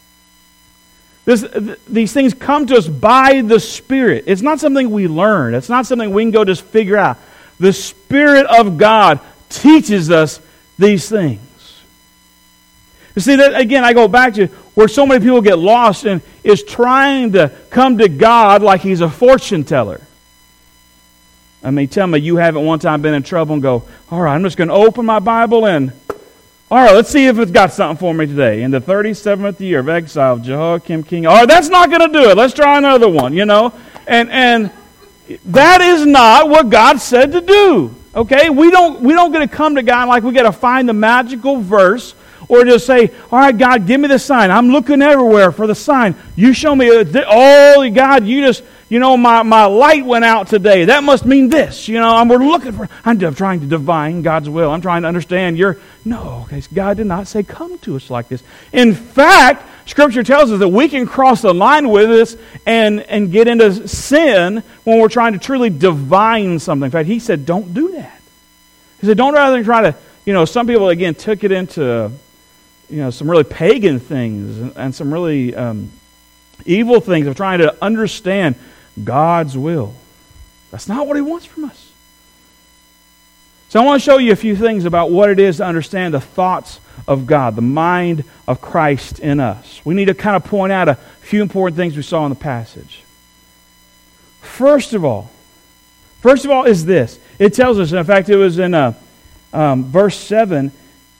This, 1.25 1.45
these 1.87 2.11
things 2.11 2.33
come 2.33 2.65
to 2.65 2.75
us 2.75 2.87
by 2.87 3.41
the 3.41 3.59
Spirit. 3.59 4.23
It's 4.25 4.41
not 4.41 4.59
something 4.59 4.89
we 4.89 5.07
learn. 5.07 5.53
It's 5.53 5.69
not 5.69 5.85
something 5.85 6.11
we 6.11 6.23
can 6.23 6.31
go 6.31 6.43
just 6.43 6.63
figure 6.63 6.97
out. 6.97 7.17
The 7.59 7.71
Spirit 7.71 8.47
of 8.47 8.79
God 8.79 9.19
teaches 9.49 10.09
us 10.09 10.41
these 10.79 11.07
things. 11.07 11.39
You 13.15 13.21
see, 13.21 13.35
that 13.35 13.59
again, 13.59 13.83
I 13.83 13.93
go 13.93 14.07
back 14.07 14.35
to 14.35 14.47
where 14.73 14.87
so 14.87 15.05
many 15.05 15.23
people 15.23 15.41
get 15.41 15.59
lost 15.59 16.05
and 16.05 16.21
is 16.43 16.63
trying 16.63 17.33
to 17.33 17.51
come 17.69 17.97
to 17.97 18.07
God 18.07 18.61
like 18.61 18.81
He's 18.81 19.01
a 19.01 19.09
fortune 19.09 19.63
teller. 19.63 20.01
I 21.63 21.71
mean, 21.71 21.87
tell 21.87 22.07
me 22.07 22.19
you 22.19 22.37
haven't 22.37 22.65
one 22.65 22.79
time 22.79 23.01
been 23.01 23.13
in 23.13 23.23
trouble 23.23 23.53
and 23.53 23.61
go, 23.61 23.83
all 24.09 24.21
right, 24.21 24.33
I'm 24.33 24.43
just 24.43 24.57
going 24.57 24.69
to 24.69 24.73
open 24.73 25.05
my 25.05 25.19
Bible 25.19 25.67
and, 25.67 25.91
all 26.71 26.77
right, 26.77 26.95
let's 26.95 27.09
see 27.09 27.27
if 27.27 27.37
it's 27.37 27.51
got 27.51 27.71
something 27.71 27.99
for 27.99 28.13
me 28.13 28.25
today. 28.25 28.63
In 28.63 28.71
the 28.71 28.81
37th 28.81 29.59
year 29.59 29.79
of 29.79 29.89
exile, 29.89 30.37
Jehoiakim 30.37 31.03
king, 31.03 31.27
all 31.27 31.35
right, 31.35 31.47
that's 31.47 31.69
not 31.69 31.89
going 31.89 32.11
to 32.11 32.19
do 32.19 32.29
it. 32.29 32.37
Let's 32.37 32.53
try 32.53 32.77
another 32.77 33.09
one, 33.09 33.33
you 33.33 33.45
know? 33.45 33.73
And, 34.07 34.31
and 34.31 34.71
that 35.45 35.81
is 35.81 36.05
not 36.05 36.49
what 36.49 36.69
God 36.69 36.99
said 36.99 37.33
to 37.33 37.41
do. 37.41 37.93
Okay? 38.15 38.49
We 38.49 38.71
don't, 38.71 39.01
we 39.01 39.13
don't 39.13 39.31
get 39.31 39.39
to 39.39 39.47
come 39.47 39.75
to 39.75 39.83
God 39.83 40.07
like 40.07 40.23
we 40.23 40.31
got 40.31 40.43
to 40.43 40.51
find 40.51 40.89
the 40.89 40.93
magical 40.93 41.61
verse 41.61 42.15
or 42.51 42.65
just 42.65 42.85
say, 42.85 43.09
All 43.31 43.39
right, 43.39 43.57
God, 43.57 43.87
give 43.87 44.01
me 44.01 44.09
the 44.09 44.19
sign. 44.19 44.51
I'm 44.51 44.67
looking 44.67 45.01
everywhere 45.01 45.53
for 45.53 45.67
the 45.67 45.73
sign. 45.73 46.15
You 46.35 46.51
show 46.51 46.75
me, 46.75 46.89
uh, 46.89 47.05
oh, 47.25 47.89
God, 47.89 48.25
you 48.25 48.45
just, 48.45 48.61
you 48.89 48.99
know, 48.99 49.15
my, 49.15 49.41
my 49.41 49.63
light 49.63 50.05
went 50.05 50.25
out 50.25 50.49
today. 50.49 50.83
That 50.83 51.01
must 51.01 51.25
mean 51.25 51.47
this. 51.47 51.87
You 51.87 51.99
know, 51.99 52.13
I'm, 52.13 52.27
we're 52.27 52.39
looking 52.39 52.73
for, 52.73 52.89
I'm 53.05 53.17
trying 53.35 53.61
to 53.61 53.67
divine 53.67 54.21
God's 54.21 54.49
will. 54.49 54.69
I'm 54.69 54.81
trying 54.81 55.03
to 55.03 55.07
understand 55.07 55.57
your, 55.57 55.77
no, 56.03 56.45
God 56.73 56.97
did 56.97 57.07
not 57.07 57.27
say 57.27 57.41
come 57.41 57.79
to 57.79 57.95
us 57.95 58.09
like 58.09 58.27
this. 58.27 58.43
In 58.73 58.95
fact, 58.95 59.65
Scripture 59.87 60.21
tells 60.21 60.51
us 60.51 60.59
that 60.59 60.67
we 60.67 60.89
can 60.89 61.05
cross 61.05 61.41
the 61.41 61.53
line 61.53 61.87
with 61.87 62.09
this 62.09 62.35
and, 62.65 62.99
and 62.99 63.31
get 63.31 63.47
into 63.47 63.87
sin 63.87 64.61
when 64.83 64.99
we're 64.99 65.07
trying 65.07 65.31
to 65.33 65.39
truly 65.39 65.69
divine 65.69 66.59
something. 66.59 66.83
In 66.83 66.91
fact, 66.91 67.07
he 67.07 67.19
said, 67.19 67.45
don't 67.45 67.73
do 67.73 67.93
that. 67.93 68.21
He 68.99 69.07
said, 69.07 69.15
don't 69.15 69.33
rather 69.33 69.55
than 69.55 69.63
try 69.63 69.83
to, 69.83 69.95
you 70.25 70.33
know, 70.33 70.43
some 70.43 70.67
people, 70.67 70.89
again, 70.89 71.15
took 71.15 71.45
it 71.45 71.53
into 71.53 72.11
you 72.91 72.97
know, 72.97 73.09
some 73.09 73.31
really 73.31 73.45
pagan 73.45 73.99
things 73.99 74.75
and, 74.75 74.93
some 74.93 75.13
really 75.13 75.55
um, 75.55 75.89
evil 76.65 76.99
things 76.99 77.25
of 77.25 77.35
trying 77.35 77.59
to 77.59 77.75
understand 77.81 78.55
God's 79.01 79.57
will. 79.57 79.93
That's 80.71 80.89
not 80.89 81.07
what 81.07 81.15
He 81.15 81.21
wants 81.21 81.45
from 81.45 81.65
us. 81.65 81.91
So 83.69 83.81
I 83.81 83.85
want 83.85 84.01
to 84.01 84.05
show 84.05 84.17
you 84.17 84.33
a 84.33 84.35
few 84.35 84.57
things 84.57 84.83
about 84.83 85.09
what 85.09 85.29
it 85.29 85.39
is 85.39 85.57
to 85.57 85.65
understand 85.65 86.13
the 86.13 86.19
thoughts 86.19 86.81
of 87.07 87.25
God, 87.25 87.55
the 87.55 87.61
mind 87.61 88.25
of 88.45 88.59
Christ 88.59 89.19
in 89.19 89.39
us. 89.39 89.81
We 89.85 89.93
need 89.93 90.05
to 90.05 90.13
kind 90.13 90.35
of 90.35 90.43
point 90.43 90.73
out 90.73 90.89
a 90.89 90.95
few 91.21 91.41
important 91.41 91.77
things 91.77 91.95
we 91.95 92.03
saw 92.03 92.25
in 92.25 92.29
the 92.29 92.35
passage. 92.35 93.03
First 94.41 94.93
of 94.93 95.05
all, 95.05 95.31
first 96.19 96.43
of 96.43 96.51
all 96.51 96.65
is 96.65 96.83
this. 96.85 97.17
It 97.39 97.53
tells 97.53 97.79
us, 97.79 97.93
in 97.93 98.03
fact, 98.03 98.27
it 98.27 98.35
was 98.35 98.59
in 98.59 98.73
uh, 98.73 98.93
um, 99.53 99.85
verse 99.85 100.17
7, 100.17 100.73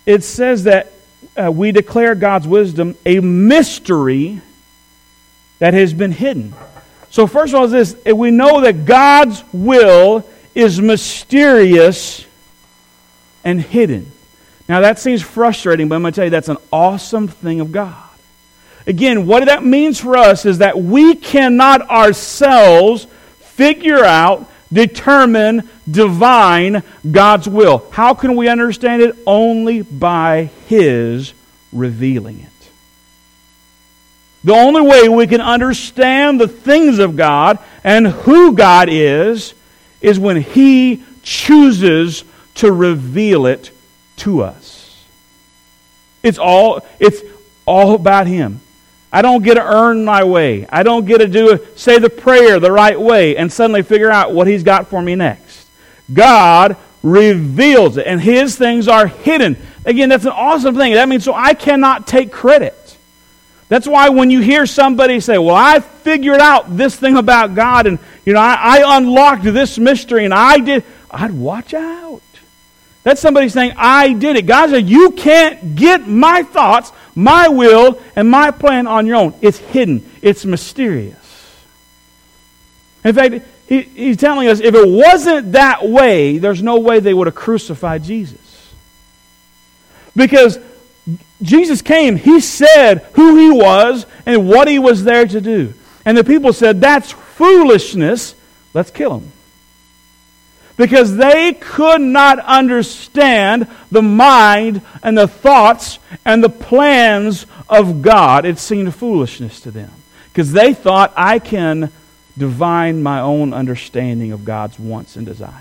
it 0.06 0.24
says 0.26 0.66
that 0.66 0.92
uh, 1.36 1.52
we 1.52 1.72
declare 1.72 2.16
God's 2.16 2.48
wisdom 2.48 2.96
a 3.06 3.20
mystery 3.20 4.42
that 5.60 5.74
has 5.74 5.94
been 5.94 6.12
hidden. 6.12 6.54
So, 7.10 7.28
first 7.28 7.54
of 7.54 7.60
all, 7.60 7.66
is 7.66 7.94
this 7.94 8.14
we 8.14 8.32
know 8.32 8.62
that 8.62 8.86
God's 8.86 9.44
will 9.54 10.26
is 10.56 10.82
mysterious 10.82 12.26
and 13.44 13.62
hidden. 13.62 14.12
Now, 14.68 14.82
that 14.82 15.00
seems 15.00 15.22
frustrating, 15.22 15.90
but 15.90 15.96
I'm 15.96 16.02
going 16.02 16.14
to 16.14 16.16
tell 16.16 16.26
you 16.26 16.32
that's 16.32 16.50
an 16.50 16.58
awesome 16.72 17.28
thing 17.28 17.60
of 17.60 17.72
God. 17.72 17.96
Again, 18.88 19.28
what 19.28 19.46
that 19.46 19.64
means 19.64 20.00
for 20.00 20.18
us 20.18 20.46
is 20.46 20.60
that 20.60 20.80
we 20.80 21.16
cannot 21.16 21.90
ourselves 21.90 23.06
figure 23.40 24.04
out, 24.04 24.50
determine, 24.72 25.70
divine 25.90 26.84
God's 27.10 27.48
will. 27.48 27.90
How 27.92 28.14
can 28.14 28.36
we 28.36 28.48
understand 28.48 29.02
it? 29.02 29.16
Only 29.26 29.82
by 29.82 30.50
His 30.68 31.34
revealing 31.72 32.40
it. 32.40 32.48
The 34.44 34.54
only 34.54 34.82
way 34.82 35.08
we 35.08 35.28
can 35.28 35.42
understand 35.42 36.42
the 36.42 36.48
things 36.48 37.00
of 37.00 37.16
God 37.16 37.60
and 37.84 38.08
who 38.08 38.54
God 38.54 38.90
is 38.90 39.54
is 40.02 40.20
when 40.20 40.42
He 40.42 41.04
chooses 41.22 42.24
to 42.56 42.72
reveal 42.72 43.46
it 43.46 43.72
to 44.18 44.42
us. 44.42 45.06
It's 46.24 46.38
all, 46.38 46.86
it's 47.00 47.22
all 47.66 47.96
about 47.96 48.28
Him. 48.28 48.62
I 49.14 49.22
don't 49.22 49.44
get 49.44 49.56
to 49.56 49.64
earn 49.64 50.06
my 50.06 50.24
way. 50.24 50.66
I 50.70 50.84
don't 50.84 51.06
get 51.06 51.18
to 51.18 51.28
do 51.28 51.60
say 51.76 52.00
the 52.00 52.10
prayer 52.10 52.60
the 52.60 52.72
right 52.72 53.00
way 53.00 53.36
and 53.36 53.52
suddenly 53.52 53.84
figure 53.84 54.10
out 54.10 54.34
what 54.34 54.48
He's 54.48 54.64
got 54.64 54.88
for 54.88 55.02
me 55.02 55.16
next. 55.16 55.68
God 56.12 56.78
reveals 57.04 57.98
it, 57.98 58.08
and 58.08 58.22
His 58.22 58.56
things 58.56 58.88
are 58.88 59.08
hidden. 59.08 59.58
Again, 59.86 60.10
that's 60.10 60.26
an 60.26 60.32
awesome 60.32 60.76
thing. 60.76 60.94
That 60.94 61.10
means 61.10 61.24
so 61.24 61.34
I 61.34 61.54
cannot 61.54 62.08
take 62.08 62.32
credit. 62.32 62.78
That's 63.68 63.88
why 63.88 64.10
when 64.10 64.30
you 64.30 64.42
hear 64.42 64.66
somebody 64.66 65.20
say, 65.20 65.38
Well, 65.38 65.56
I 65.56 65.80
figured 65.80 66.40
out 66.40 66.76
this 66.76 66.96
thing 66.96 67.18
about 67.18 67.56
God, 67.56 67.88
and 67.88 68.00
you 68.26 68.34
know, 68.34 68.40
I, 68.40 68.80
I 68.80 68.98
unlocked 68.98 69.44
this 69.44 69.78
mystery, 69.78 70.26
and 70.26 70.34
I 70.34 70.60
did, 70.60 70.84
I'd 71.10 71.32
watch 71.32 71.74
out. 71.74 72.22
That's 73.04 73.20
somebody 73.20 73.50
saying, 73.50 73.74
I 73.78 74.14
did 74.14 74.36
it. 74.36 74.46
God 74.46 74.70
said, 74.70 74.88
You 74.88 75.12
can't 75.12 75.76
get 75.76 76.08
my 76.08 76.44
thoughts, 76.44 76.92
my 77.16 77.48
will, 77.48 78.00
and 78.16 78.30
my 78.30 78.52
plan 78.52 78.88
on 78.88 79.06
your 79.06 79.16
own. 79.16 79.34
It's 79.42 79.58
hidden, 79.58 80.10
it's 80.22 80.46
mysterious. 80.46 81.18
In 83.04 83.16
fact, 83.16 83.44
he, 83.68 83.82
he's 83.82 84.18
telling 84.18 84.48
us 84.48 84.60
if 84.60 84.76
it 84.76 84.88
wasn't 84.88 85.54
that 85.54 85.88
way, 85.88 86.38
there's 86.38 86.62
no 86.62 86.80
way 86.80 87.00
they 87.00 87.14
would 87.14 87.28
have 87.28 87.36
crucified 87.36 88.04
Jesus. 88.04 88.38
Because 90.16 90.60
Jesus 91.42 91.82
came, 91.82 92.18
he 92.18 92.40
said 92.40 93.00
who 93.14 93.38
he 93.38 93.50
was 93.50 94.06
and 94.26 94.48
what 94.48 94.68
he 94.68 94.78
was 94.78 95.04
there 95.04 95.26
to 95.26 95.42
do. 95.42 95.74
And 96.06 96.18
the 96.18 96.24
people 96.24 96.54
said, 96.54 96.82
That's 96.82 97.12
foolishness. 97.12 98.36
Let's 98.74 98.92
kill 98.92 99.20
him. 99.20 99.32
Because 100.82 101.16
they 101.16 101.54
could 101.54 102.02
not 102.02 102.40
understand 102.40 103.68
the 103.92 104.02
mind 104.02 104.82
and 105.04 105.16
the 105.16 105.28
thoughts 105.28 106.00
and 106.26 106.44
the 106.44 106.50
plans 106.50 107.46
of 107.70 108.02
God. 108.02 108.46
It 108.46 108.58
seemed 108.58 108.96
foolishness 108.96 109.62
to 109.62 109.70
them 109.70 109.92
because 110.34 110.52
they 110.52 110.74
thought, 110.74 111.14
I 111.16 111.38
can 111.38 111.92
divine 112.36 113.04
my 113.04 113.20
own 113.20 113.54
understanding 113.54 114.32
of 114.32 114.44
God's 114.44 114.80
wants 114.80 115.18
and 115.18 115.24
desires. 115.24 115.54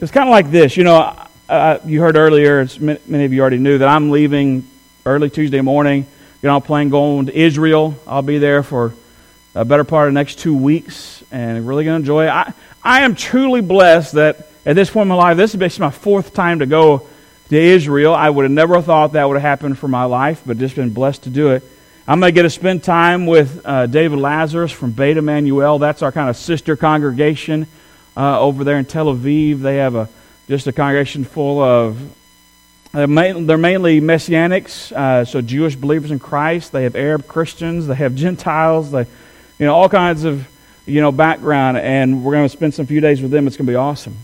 It's 0.00 0.12
kind 0.12 0.28
of 0.28 0.32
like 0.32 0.50
this. 0.50 0.76
You 0.76 0.84
know, 0.84 1.16
uh, 1.48 1.78
you 1.86 2.02
heard 2.02 2.16
earlier, 2.18 2.68
many 2.78 3.24
of 3.24 3.32
you 3.32 3.40
already 3.40 3.56
knew, 3.56 3.78
that 3.78 3.88
I'm 3.88 4.10
leaving 4.10 4.68
early 5.06 5.30
Tuesday 5.30 5.62
morning. 5.62 6.06
You 6.42 6.46
know, 6.48 6.56
I'm 6.56 6.62
planning 6.62 6.90
going 6.90 7.24
to 7.24 7.34
Israel. 7.34 7.94
I'll 8.06 8.20
be 8.20 8.36
there 8.36 8.62
for 8.62 8.92
a 9.54 9.64
better 9.64 9.84
part 9.84 10.08
of 10.08 10.14
the 10.14 10.20
next 10.20 10.38
two 10.38 10.54
weeks 10.54 11.22
and 11.30 11.66
really 11.66 11.84
going 11.84 11.96
to 11.96 12.00
enjoy 12.00 12.24
it. 12.26 12.30
I, 12.30 12.52
I 12.82 13.02
am 13.02 13.14
truly 13.14 13.60
blessed 13.60 14.14
that 14.14 14.48
at 14.64 14.76
this 14.76 14.90
point 14.90 15.02
in 15.02 15.08
my 15.08 15.14
life, 15.14 15.36
this 15.36 15.52
is 15.52 15.56
basically 15.56 15.86
my 15.86 15.90
fourth 15.90 16.32
time 16.32 16.60
to 16.60 16.66
go 16.66 17.06
to 17.50 17.56
Israel. 17.56 18.14
I 18.14 18.30
would 18.30 18.44
have 18.44 18.52
never 18.52 18.80
thought 18.80 19.12
that 19.12 19.24
would 19.28 19.34
have 19.34 19.42
happened 19.42 19.78
for 19.78 19.88
my 19.88 20.04
life, 20.04 20.42
but 20.46 20.58
just 20.58 20.76
been 20.76 20.90
blessed 20.90 21.24
to 21.24 21.30
do 21.30 21.50
it. 21.50 21.62
I'm 22.08 22.18
going 22.18 22.32
to 22.32 22.34
get 22.34 22.42
to 22.42 22.50
spend 22.50 22.82
time 22.82 23.26
with 23.26 23.64
uh, 23.64 23.86
David 23.86 24.18
Lazarus 24.18 24.72
from 24.72 24.90
Beit 24.90 25.16
Immanuel. 25.16 25.78
That's 25.78 26.02
our 26.02 26.10
kind 26.10 26.28
of 26.28 26.36
sister 26.36 26.76
congregation 26.76 27.66
uh, 28.16 28.40
over 28.40 28.64
there 28.64 28.78
in 28.78 28.84
Tel 28.84 29.06
Aviv. 29.06 29.60
They 29.60 29.76
have 29.76 29.94
a 29.94 30.08
just 30.48 30.66
a 30.66 30.72
congregation 30.72 31.24
full 31.24 31.62
of 31.62 31.98
they're, 32.92 33.06
they're 33.06 33.56
mainly 33.56 34.00
messianics, 34.00 34.92
uh, 34.92 35.24
so 35.24 35.40
Jewish 35.40 35.76
believers 35.76 36.10
in 36.10 36.18
Christ. 36.18 36.72
They 36.72 36.82
have 36.82 36.94
Arab 36.94 37.26
Christians. 37.26 37.86
They 37.86 37.94
have 37.94 38.14
Gentiles. 38.26 38.90
They, 38.90 39.06
you 39.62 39.68
know, 39.68 39.76
all 39.76 39.88
kinds 39.88 40.24
of 40.24 40.44
you 40.86 41.00
know 41.00 41.12
background. 41.12 41.78
And 41.78 42.24
we're 42.24 42.32
going 42.32 42.46
to 42.46 42.48
spend 42.48 42.74
some 42.74 42.84
few 42.84 43.00
days 43.00 43.22
with 43.22 43.30
them. 43.30 43.46
It's 43.46 43.56
going 43.56 43.66
to 43.66 43.70
be 43.70 43.76
awesome. 43.76 44.16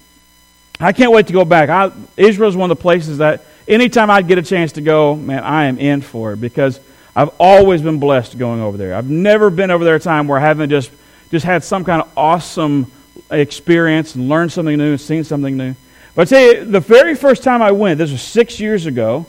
I 0.80 0.92
can't 0.92 1.12
wait 1.12 1.28
to 1.28 1.32
go 1.32 1.44
back. 1.44 1.68
I, 1.68 1.92
Israel 2.16 2.48
is 2.48 2.56
one 2.56 2.68
of 2.72 2.76
the 2.76 2.82
places 2.82 3.18
that 3.18 3.44
anytime 3.68 4.10
I 4.10 4.22
get 4.22 4.38
a 4.38 4.42
chance 4.42 4.72
to 4.72 4.80
go, 4.80 5.14
man, 5.14 5.44
I 5.44 5.66
am 5.66 5.78
in 5.78 6.00
for 6.00 6.32
it 6.32 6.40
because 6.40 6.80
I've 7.14 7.30
always 7.38 7.82
been 7.82 8.00
blessed 8.00 8.36
going 8.36 8.60
over 8.60 8.76
there. 8.76 8.96
I've 8.96 9.08
never 9.08 9.48
been 9.48 9.70
over 9.70 9.84
there 9.84 9.94
a 9.94 10.00
time 10.00 10.26
where 10.26 10.40
I 10.40 10.42
haven't 10.42 10.70
just 10.70 10.90
just 11.30 11.46
had 11.46 11.62
some 11.62 11.84
kind 11.84 12.02
of 12.02 12.10
awesome 12.16 12.90
experience 13.30 14.16
and 14.16 14.28
learned 14.28 14.50
something 14.50 14.76
new 14.76 14.90
and 14.90 15.00
seen 15.00 15.22
something 15.22 15.56
new. 15.56 15.76
But 16.16 16.22
I 16.22 16.24
tell 16.24 16.40
you, 16.40 16.64
the 16.64 16.80
very 16.80 17.14
first 17.14 17.44
time 17.44 17.62
I 17.62 17.70
went, 17.70 17.98
this 17.98 18.10
was 18.10 18.22
six 18.22 18.58
years 18.58 18.86
ago, 18.86 19.24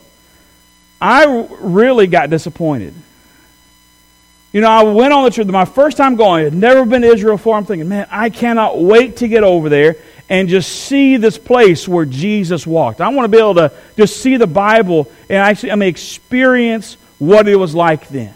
I 1.00 1.46
really 1.60 2.08
got 2.08 2.30
disappointed. 2.30 2.94
You 4.52 4.60
know, 4.60 4.68
I 4.68 4.82
went 4.82 5.12
on 5.12 5.24
the 5.24 5.30
trip, 5.30 5.46
my 5.46 5.64
first 5.64 5.96
time 5.96 6.16
going, 6.16 6.40
I 6.40 6.44
had 6.44 6.54
never 6.54 6.84
been 6.84 7.02
to 7.02 7.08
Israel 7.08 7.36
before. 7.36 7.56
I'm 7.56 7.64
thinking, 7.64 7.88
man, 7.88 8.08
I 8.10 8.30
cannot 8.30 8.80
wait 8.80 9.18
to 9.18 9.28
get 9.28 9.44
over 9.44 9.68
there 9.68 9.96
and 10.28 10.48
just 10.48 10.70
see 10.70 11.16
this 11.16 11.38
place 11.38 11.86
where 11.86 12.04
Jesus 12.04 12.66
walked. 12.66 13.00
I 13.00 13.08
want 13.10 13.30
to 13.30 13.36
be 13.36 13.38
able 13.38 13.54
to 13.56 13.72
just 13.96 14.20
see 14.20 14.36
the 14.36 14.46
Bible 14.48 15.10
and 15.28 15.38
actually, 15.38 15.72
I 15.72 15.76
mean, 15.76 15.88
experience 15.88 16.96
what 17.18 17.46
it 17.46 17.56
was 17.56 17.74
like 17.74 18.08
then. 18.08 18.34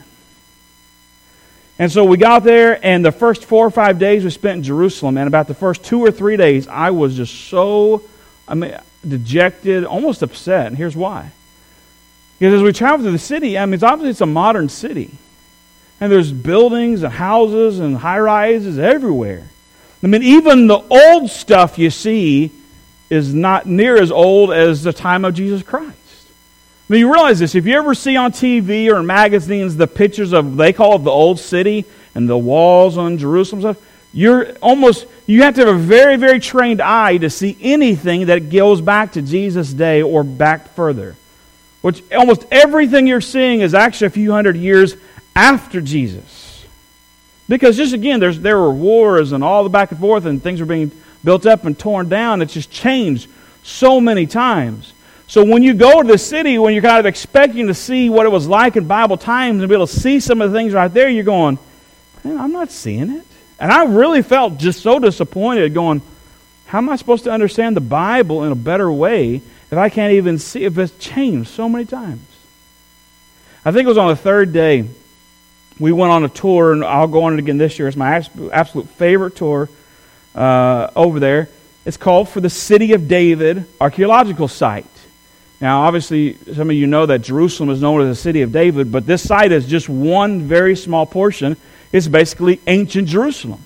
And 1.78 1.90
so 1.90 2.04
we 2.04 2.16
got 2.16 2.44
there, 2.44 2.78
and 2.86 3.04
the 3.04 3.10
first 3.10 3.44
four 3.46 3.66
or 3.66 3.70
five 3.70 3.98
days 3.98 4.22
we 4.22 4.30
spent 4.30 4.58
in 4.58 4.62
Jerusalem, 4.62 5.18
and 5.18 5.26
about 5.26 5.48
the 5.48 5.54
first 5.54 5.82
two 5.82 5.98
or 6.04 6.12
three 6.12 6.36
days, 6.36 6.68
I 6.68 6.90
was 6.90 7.16
just 7.16 7.34
so, 7.48 8.04
I 8.46 8.54
mean, 8.54 8.76
dejected, 9.06 9.84
almost 9.84 10.22
upset. 10.22 10.68
And 10.68 10.76
here's 10.76 10.94
why. 10.94 11.32
Because 12.38 12.54
as 12.54 12.62
we 12.62 12.72
traveled 12.72 13.02
through 13.02 13.12
the 13.12 13.18
city, 13.18 13.58
I 13.58 13.66
mean, 13.66 13.74
it's 13.74 13.82
obviously 13.82 14.10
it's 14.10 14.20
a 14.20 14.26
modern 14.26 14.68
city. 14.68 15.10
And 16.00 16.10
there's 16.10 16.32
buildings 16.32 17.02
and 17.02 17.12
houses 17.12 17.78
and 17.78 17.96
high 17.96 18.18
rises 18.18 18.78
everywhere. 18.78 19.48
I 20.02 20.06
mean, 20.06 20.22
even 20.22 20.66
the 20.66 20.78
old 20.78 21.30
stuff 21.30 21.78
you 21.78 21.90
see 21.90 22.50
is 23.08 23.32
not 23.32 23.66
near 23.66 23.96
as 23.96 24.10
old 24.10 24.52
as 24.52 24.82
the 24.82 24.92
time 24.92 25.24
of 25.24 25.34
Jesus 25.34 25.62
Christ. 25.62 25.96
I 26.88 26.92
mean, 26.92 27.00
you 27.00 27.12
realize 27.12 27.38
this. 27.38 27.54
If 27.54 27.64
you 27.64 27.74
ever 27.76 27.94
see 27.94 28.16
on 28.16 28.32
TV 28.32 28.90
or 28.92 28.98
in 28.98 29.06
magazines 29.06 29.76
the 29.76 29.86
pictures 29.86 30.34
of, 30.34 30.56
they 30.56 30.74
call 30.74 30.96
it 30.96 31.04
the 31.04 31.10
old 31.10 31.40
city 31.40 31.86
and 32.14 32.28
the 32.28 32.36
walls 32.36 32.98
on 32.98 33.16
Jerusalem 33.16 33.62
stuff, 33.62 33.78
you're 34.12 34.52
almost, 34.58 35.06
you 35.26 35.42
have 35.42 35.54
to 35.54 35.64
have 35.64 35.74
a 35.74 35.78
very, 35.78 36.16
very 36.16 36.38
trained 36.38 36.82
eye 36.82 37.16
to 37.16 37.30
see 37.30 37.56
anything 37.60 38.26
that 38.26 38.50
goes 38.50 38.82
back 38.82 39.12
to 39.12 39.22
Jesus' 39.22 39.72
day 39.72 40.02
or 40.02 40.22
back 40.22 40.74
further. 40.74 41.16
Which 41.80 42.02
almost 42.12 42.44
everything 42.50 43.06
you're 43.06 43.20
seeing 43.20 43.60
is 43.60 43.74
actually 43.74 44.08
a 44.08 44.10
few 44.10 44.32
hundred 44.32 44.56
years 44.56 44.94
after 45.34 45.80
Jesus. 45.80 46.64
Because 47.48 47.76
just 47.76 47.92
again, 47.92 48.20
there's, 48.20 48.40
there 48.40 48.58
were 48.58 48.72
wars 48.72 49.32
and 49.32 49.44
all 49.44 49.64
the 49.64 49.70
back 49.70 49.90
and 49.90 50.00
forth, 50.00 50.24
and 50.24 50.42
things 50.42 50.60
were 50.60 50.66
being 50.66 50.90
built 51.22 51.46
up 51.46 51.64
and 51.64 51.78
torn 51.78 52.08
down. 52.08 52.42
It's 52.42 52.54
just 52.54 52.70
changed 52.70 53.28
so 53.62 54.00
many 54.00 54.26
times. 54.26 54.92
So 55.26 55.44
when 55.44 55.62
you 55.62 55.74
go 55.74 56.02
to 56.02 56.08
the 56.08 56.18
city, 56.18 56.58
when 56.58 56.74
you're 56.74 56.82
kind 56.82 57.00
of 57.00 57.06
expecting 57.06 57.66
to 57.68 57.74
see 57.74 58.10
what 58.10 58.26
it 58.26 58.28
was 58.28 58.46
like 58.46 58.76
in 58.76 58.86
Bible 58.86 59.16
times 59.16 59.60
and 59.60 59.68
be 59.68 59.74
able 59.74 59.86
to 59.86 59.92
see 59.92 60.20
some 60.20 60.40
of 60.40 60.52
the 60.52 60.58
things 60.58 60.72
right 60.72 60.92
there, 60.92 61.08
you're 61.08 61.24
going, 61.24 61.58
man, 62.22 62.38
I'm 62.38 62.52
not 62.52 62.70
seeing 62.70 63.10
it. 63.10 63.24
And 63.58 63.72
I 63.72 63.84
really 63.84 64.22
felt 64.22 64.58
just 64.58 64.82
so 64.82 64.98
disappointed 64.98 65.72
going, 65.72 66.02
how 66.66 66.78
am 66.78 66.90
I 66.90 66.96
supposed 66.96 67.24
to 67.24 67.30
understand 67.30 67.76
the 67.76 67.80
Bible 67.80 68.44
in 68.44 68.52
a 68.52 68.56
better 68.56 68.90
way 68.90 69.36
if 69.70 69.74
I 69.74 69.88
can't 69.88 70.14
even 70.14 70.38
see 70.38 70.64
if 70.64 70.76
it's 70.76 70.96
changed 70.98 71.50
so 71.50 71.68
many 71.68 71.84
times? 71.84 72.26
I 73.64 73.72
think 73.72 73.86
it 73.86 73.88
was 73.88 73.98
on 73.98 74.08
the 74.08 74.16
third 74.16 74.52
day 74.52 74.88
we 75.78 75.92
went 75.92 76.12
on 76.12 76.24
a 76.24 76.28
tour, 76.28 76.72
and 76.72 76.84
I'll 76.84 77.08
go 77.08 77.24
on 77.24 77.34
it 77.34 77.38
again 77.38 77.58
this 77.58 77.78
year. 77.78 77.88
It's 77.88 77.96
my 77.96 78.22
absolute 78.52 78.88
favorite 78.90 79.36
tour 79.36 79.68
uh, 80.34 80.90
over 80.94 81.20
there. 81.20 81.48
It's 81.84 81.96
called 81.96 82.28
For 82.28 82.40
the 82.40 82.50
City 82.50 82.92
of 82.92 83.08
David 83.08 83.66
Archaeological 83.80 84.48
Site. 84.48 84.86
Now, 85.60 85.82
obviously, 85.82 86.36
some 86.52 86.70
of 86.70 86.76
you 86.76 86.86
know 86.86 87.06
that 87.06 87.22
Jerusalem 87.22 87.70
is 87.70 87.80
known 87.80 88.02
as 88.02 88.08
the 88.08 88.20
city 88.20 88.42
of 88.42 88.52
David, 88.52 88.90
but 88.92 89.06
this 89.06 89.26
site 89.26 89.52
is 89.52 89.66
just 89.66 89.88
one 89.88 90.42
very 90.42 90.76
small 90.76 91.06
portion. 91.06 91.56
It's 91.92 92.08
basically 92.08 92.60
ancient 92.66 93.08
Jerusalem. 93.08 93.64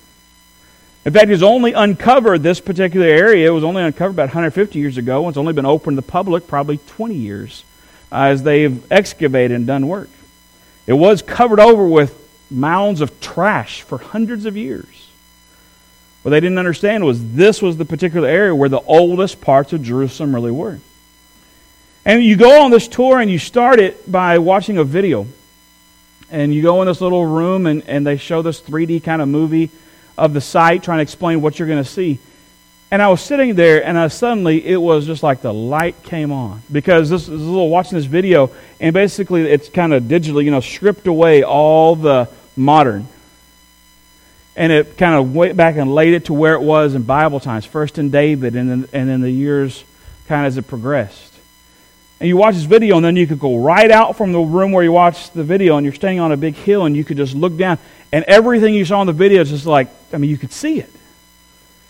In 1.05 1.13
fact, 1.13 1.29
it's 1.29 1.43
only 1.43 1.73
uncovered 1.73 2.43
this 2.43 2.59
particular 2.59 3.07
area. 3.07 3.47
It 3.47 3.53
was 3.53 3.63
only 3.63 3.81
uncovered 3.81 4.13
about 4.13 4.27
150 4.27 4.77
years 4.77 4.97
ago. 4.97 5.23
And 5.23 5.29
it's 5.29 5.37
only 5.37 5.53
been 5.53 5.65
open 5.65 5.95
to 5.95 6.01
the 6.01 6.07
public 6.07 6.47
probably 6.47 6.77
20 6.77 7.15
years 7.15 7.63
uh, 8.11 8.23
as 8.25 8.43
they've 8.43 8.91
excavated 8.91 9.55
and 9.55 9.65
done 9.65 9.87
work. 9.87 10.09
It 10.89 10.97
was 10.97 11.21
covered 11.21 11.59
over 11.59 11.87
with 11.87 12.17
mounds 12.49 13.01
of 13.01 13.21
trash 13.21 13.83
for 13.83 13.99
hundreds 13.99 14.47
of 14.47 14.57
years. 14.57 15.07
What 16.23 16.31
they 16.31 16.39
didn't 16.39 16.57
understand 16.57 17.05
was 17.05 17.33
this 17.33 17.61
was 17.61 17.77
the 17.77 17.85
particular 17.85 18.27
area 18.27 18.55
where 18.55 18.69
the 18.69 18.81
oldest 18.81 19.39
parts 19.39 19.71
of 19.71 19.83
Jerusalem 19.83 20.33
really 20.33 20.49
were. 20.49 20.79
And 22.05 22.23
you 22.23 22.35
go 22.35 22.63
on 22.63 22.71
this 22.71 22.87
tour 22.87 23.19
and 23.19 23.29
you 23.29 23.37
start 23.37 23.79
it 23.79 24.11
by 24.11 24.39
watching 24.39 24.79
a 24.79 24.83
video. 24.83 25.27
And 26.31 26.55
you 26.55 26.63
go 26.63 26.81
in 26.81 26.87
this 26.87 27.01
little 27.01 27.23
room 27.23 27.67
and, 27.67 27.87
and 27.87 28.03
they 28.03 28.17
show 28.17 28.41
this 28.41 28.59
3D 28.59 29.03
kind 29.03 29.21
of 29.21 29.27
movie 29.27 29.69
of 30.17 30.33
the 30.33 30.41
site 30.41 30.81
trying 30.81 30.97
to 30.97 31.03
explain 31.03 31.39
what 31.39 31.59
you're 31.59 31.67
going 31.67 31.83
to 31.83 31.87
see. 31.87 32.17
And 32.91 33.03
I 33.03 33.09
was 33.09 33.21
sitting 33.21 33.53
there, 33.53 33.85
and 33.85 33.97
I 33.97 34.07
suddenly 34.07 34.65
it 34.65 34.77
was 34.77 35.05
just 35.05 35.21
like 35.21 35.41
the 35.41 35.53
light 35.53 36.01
came 36.01 36.31
on. 36.31 36.61
Because 36.71 37.09
this, 37.09 37.27
this 37.27 37.39
little 37.39 37.69
watching 37.69 37.97
this 37.97 38.05
video, 38.05 38.51
and 38.79 38.93
basically 38.93 39.43
it's 39.43 39.69
kind 39.69 39.93
of 39.93 40.03
digitally, 40.03 40.45
you 40.45 40.51
know, 40.51 40.59
stripped 40.59 41.05
away 41.05 41.43
all 41.43 41.95
the 41.95 42.27
modern, 42.55 43.07
and 44.55 44.71
it 44.71 44.97
kind 44.97 45.15
of 45.15 45.35
went 45.35 45.55
back 45.55 45.75
and 45.75 45.93
laid 45.93 46.15
it 46.15 46.25
to 46.25 46.33
where 46.33 46.55
it 46.55 46.61
was 46.61 46.95
in 46.95 47.03
Bible 47.03 47.39
times, 47.39 47.63
first 47.63 47.99
in 47.99 48.09
David, 48.09 48.55
and 48.55 48.69
then 48.69 48.89
and 48.91 49.07
then 49.07 49.21
the 49.21 49.31
years 49.31 49.83
kind 50.27 50.45
of 50.45 50.47
as 50.47 50.57
it 50.57 50.67
progressed. 50.67 51.33
And 52.19 52.27
you 52.27 52.37
watch 52.37 52.55
this 52.55 52.63
video, 52.63 52.97
and 52.97 53.05
then 53.05 53.15
you 53.15 53.27
could 53.27 53.39
go 53.39 53.59
right 53.59 53.89
out 53.89 54.17
from 54.17 54.31
the 54.31 54.39
room 54.39 54.71
where 54.71 54.83
you 54.83 54.91
watched 54.91 55.35
the 55.35 55.43
video, 55.43 55.77
and 55.77 55.85
you're 55.85 55.93
standing 55.93 56.19
on 56.19 56.31
a 56.31 56.37
big 56.37 56.55
hill, 56.55 56.85
and 56.85 56.97
you 56.97 57.05
could 57.05 57.17
just 57.17 57.35
look 57.35 57.55
down, 57.55 57.77
and 58.11 58.25
everything 58.25 58.73
you 58.73 58.83
saw 58.83 58.99
in 59.01 59.07
the 59.07 59.13
video 59.13 59.41
is 59.41 59.51
just 59.51 59.67
like, 59.67 59.89
I 60.11 60.17
mean, 60.17 60.31
you 60.31 60.37
could 60.37 60.51
see 60.51 60.79
it. 60.79 60.91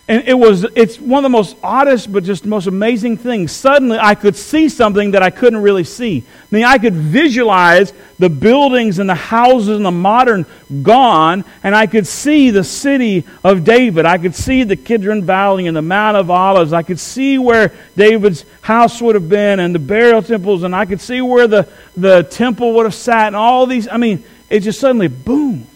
And 0.09 0.27
it 0.27 0.33
was, 0.33 0.65
it's 0.75 0.99
one 0.99 1.19
of 1.19 1.23
the 1.23 1.37
most 1.37 1.55
oddest, 1.61 2.11
but 2.11 2.23
just 2.23 2.43
most 2.43 2.65
amazing 2.65 3.17
things. 3.17 3.51
Suddenly, 3.51 3.99
I 4.01 4.15
could 4.15 4.35
see 4.35 4.67
something 4.67 5.11
that 5.11 5.21
I 5.21 5.29
couldn't 5.29 5.61
really 5.61 5.83
see. 5.83 6.23
I 6.27 6.55
mean, 6.55 6.65
I 6.65 6.79
could 6.79 6.95
visualize 6.95 7.93
the 8.17 8.27
buildings 8.27 8.97
and 8.97 9.07
the 9.07 9.13
houses 9.13 9.77
and 9.77 9.85
the 9.85 9.91
modern 9.91 10.47
gone, 10.81 11.45
and 11.61 11.75
I 11.75 11.85
could 11.85 12.07
see 12.07 12.49
the 12.49 12.63
city 12.63 13.23
of 13.43 13.63
David. 13.63 14.07
I 14.07 14.17
could 14.17 14.33
see 14.33 14.63
the 14.63 14.75
Kidron 14.75 15.25
Valley 15.25 15.67
and 15.67 15.77
the 15.77 15.83
Mount 15.83 16.17
of 16.17 16.31
Olives. 16.31 16.73
I 16.73 16.81
could 16.81 16.99
see 16.99 17.37
where 17.37 17.71
David's 17.95 18.45
house 18.61 18.99
would 19.03 19.13
have 19.13 19.29
been 19.29 19.59
and 19.59 19.75
the 19.75 19.79
burial 19.79 20.23
temples, 20.23 20.63
and 20.63 20.75
I 20.75 20.87
could 20.87 21.01
see 21.01 21.21
where 21.21 21.45
the, 21.45 21.69
the 21.95 22.23
temple 22.23 22.73
would 22.73 22.87
have 22.87 22.95
sat, 22.95 23.27
and 23.27 23.35
all 23.35 23.67
these. 23.67 23.87
I 23.87 23.97
mean, 23.97 24.23
it 24.49 24.61
just 24.61 24.79
suddenly, 24.79 25.07
boom 25.07 25.68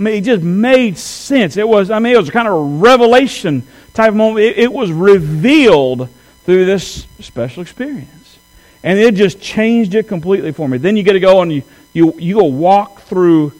I 0.00 0.02
mean, 0.02 0.14
it 0.14 0.22
just 0.22 0.42
made 0.42 0.96
sense. 0.96 1.58
It 1.58 1.68
was, 1.68 1.90
I 1.90 1.98
mean, 1.98 2.14
it 2.14 2.18
was 2.18 2.30
kind 2.30 2.48
of 2.48 2.54
a 2.54 2.62
revelation 2.62 3.62
type 3.92 4.08
of 4.08 4.16
moment. 4.16 4.46
It, 4.46 4.58
it 4.58 4.72
was 4.72 4.90
revealed 4.90 6.08
through 6.44 6.64
this 6.64 7.06
special 7.20 7.60
experience. 7.60 8.38
And 8.82 8.98
it 8.98 9.14
just 9.14 9.42
changed 9.42 9.94
it 9.94 10.08
completely 10.08 10.52
for 10.52 10.66
me. 10.66 10.78
Then 10.78 10.96
you 10.96 11.02
get 11.02 11.12
to 11.12 11.20
go 11.20 11.42
and 11.42 11.52
you, 11.52 11.62
you, 11.92 12.14
you 12.18 12.36
go 12.36 12.44
walk 12.44 13.02
through 13.02 13.52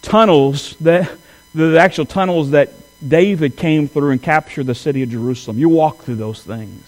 tunnels 0.00 0.74
that 0.80 1.10
the 1.54 1.78
actual 1.78 2.06
tunnels 2.06 2.52
that 2.52 2.70
David 3.06 3.54
came 3.54 3.86
through 3.86 4.12
and 4.12 4.22
captured 4.22 4.64
the 4.64 4.74
city 4.74 5.02
of 5.02 5.10
Jerusalem. 5.10 5.58
You 5.58 5.68
walk 5.68 6.04
through 6.04 6.16
those 6.16 6.42
things. 6.42 6.82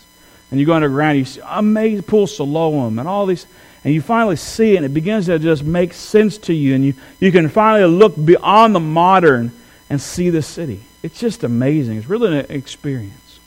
And 0.50 0.58
you 0.58 0.64
go 0.64 0.72
underground, 0.72 1.18
you 1.18 1.26
see 1.26 1.42
amazing 1.44 2.04
Pool 2.04 2.26
Siloam 2.26 2.98
and 2.98 3.06
all 3.06 3.26
these, 3.26 3.46
and 3.86 3.94
you 3.94 4.00
finally 4.00 4.34
see 4.34 4.72
it, 4.72 4.78
and 4.78 4.84
it 4.84 4.88
begins 4.88 5.26
to 5.26 5.38
just 5.38 5.62
make 5.62 5.92
sense 5.92 6.38
to 6.38 6.52
you, 6.52 6.74
and 6.74 6.84
you, 6.84 6.94
you 7.20 7.30
can 7.30 7.48
finally 7.48 7.88
look 7.88 8.16
beyond 8.16 8.74
the 8.74 8.80
modern 8.80 9.52
and 9.88 10.00
see 10.00 10.28
the 10.28 10.42
city. 10.42 10.80
It's 11.04 11.20
just 11.20 11.44
amazing. 11.44 11.98
It's 11.98 12.08
really 12.08 12.36
an 12.36 12.46
experience. 12.48 13.38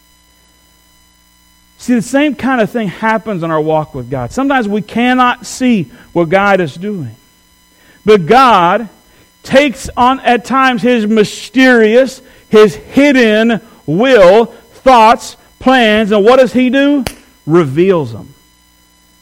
See, 1.77 1.93
the 1.93 2.01
same 2.01 2.35
kind 2.35 2.61
of 2.61 2.69
thing 2.69 2.87
happens 2.87 3.43
in 3.43 3.51
our 3.51 3.59
walk 3.59 3.93
with 3.93 4.09
God. 4.09 4.31
Sometimes 4.31 4.65
we 4.65 4.81
cannot 4.81 5.45
see 5.45 5.91
what 6.13 6.29
God 6.29 6.61
is 6.61 6.73
doing. 6.75 7.17
But 8.05 8.25
God 8.25 8.87
takes 9.43 9.89
on, 9.97 10.21
at 10.21 10.45
times, 10.45 10.81
His 10.81 11.05
mysterious, 11.05 12.21
His 12.47 12.75
hidden 12.75 13.59
will, 13.85 14.45
thoughts, 14.45 15.35
plans, 15.59 16.13
and 16.13 16.23
what 16.23 16.37
does 16.37 16.53
He 16.53 16.69
do? 16.69 17.03
Reveals 17.45 18.13
them. 18.13 18.33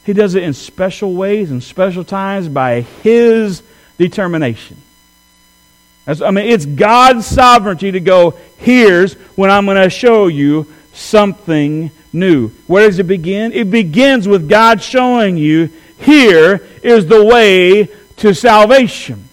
He 0.08 0.14
does 0.14 0.34
it 0.34 0.42
in 0.42 0.54
special 0.54 1.12
ways 1.12 1.50
and 1.50 1.62
special 1.62 2.02
times 2.02 2.48
by 2.48 2.80
His 2.80 3.62
determination. 3.98 4.78
I 6.06 6.30
mean, 6.30 6.48
it's 6.48 6.64
God's 6.64 7.26
sovereignty 7.26 7.92
to 7.92 8.00
go, 8.00 8.30
here's 8.56 9.12
when 9.36 9.50
I'm 9.50 9.66
going 9.66 9.76
to 9.76 9.90
show 9.90 10.28
you 10.28 10.66
something 10.94 11.90
new. 12.10 12.48
Where 12.66 12.86
does 12.86 12.98
it 12.98 13.06
begin? 13.06 13.52
It 13.52 13.70
begins 13.70 14.26
with 14.26 14.48
God 14.48 14.80
showing 14.80 15.36
you 15.36 15.68
here 15.98 16.66
is 16.82 17.06
the 17.06 17.22
way 17.22 17.90
to 18.16 18.34
salvation. 18.34 19.28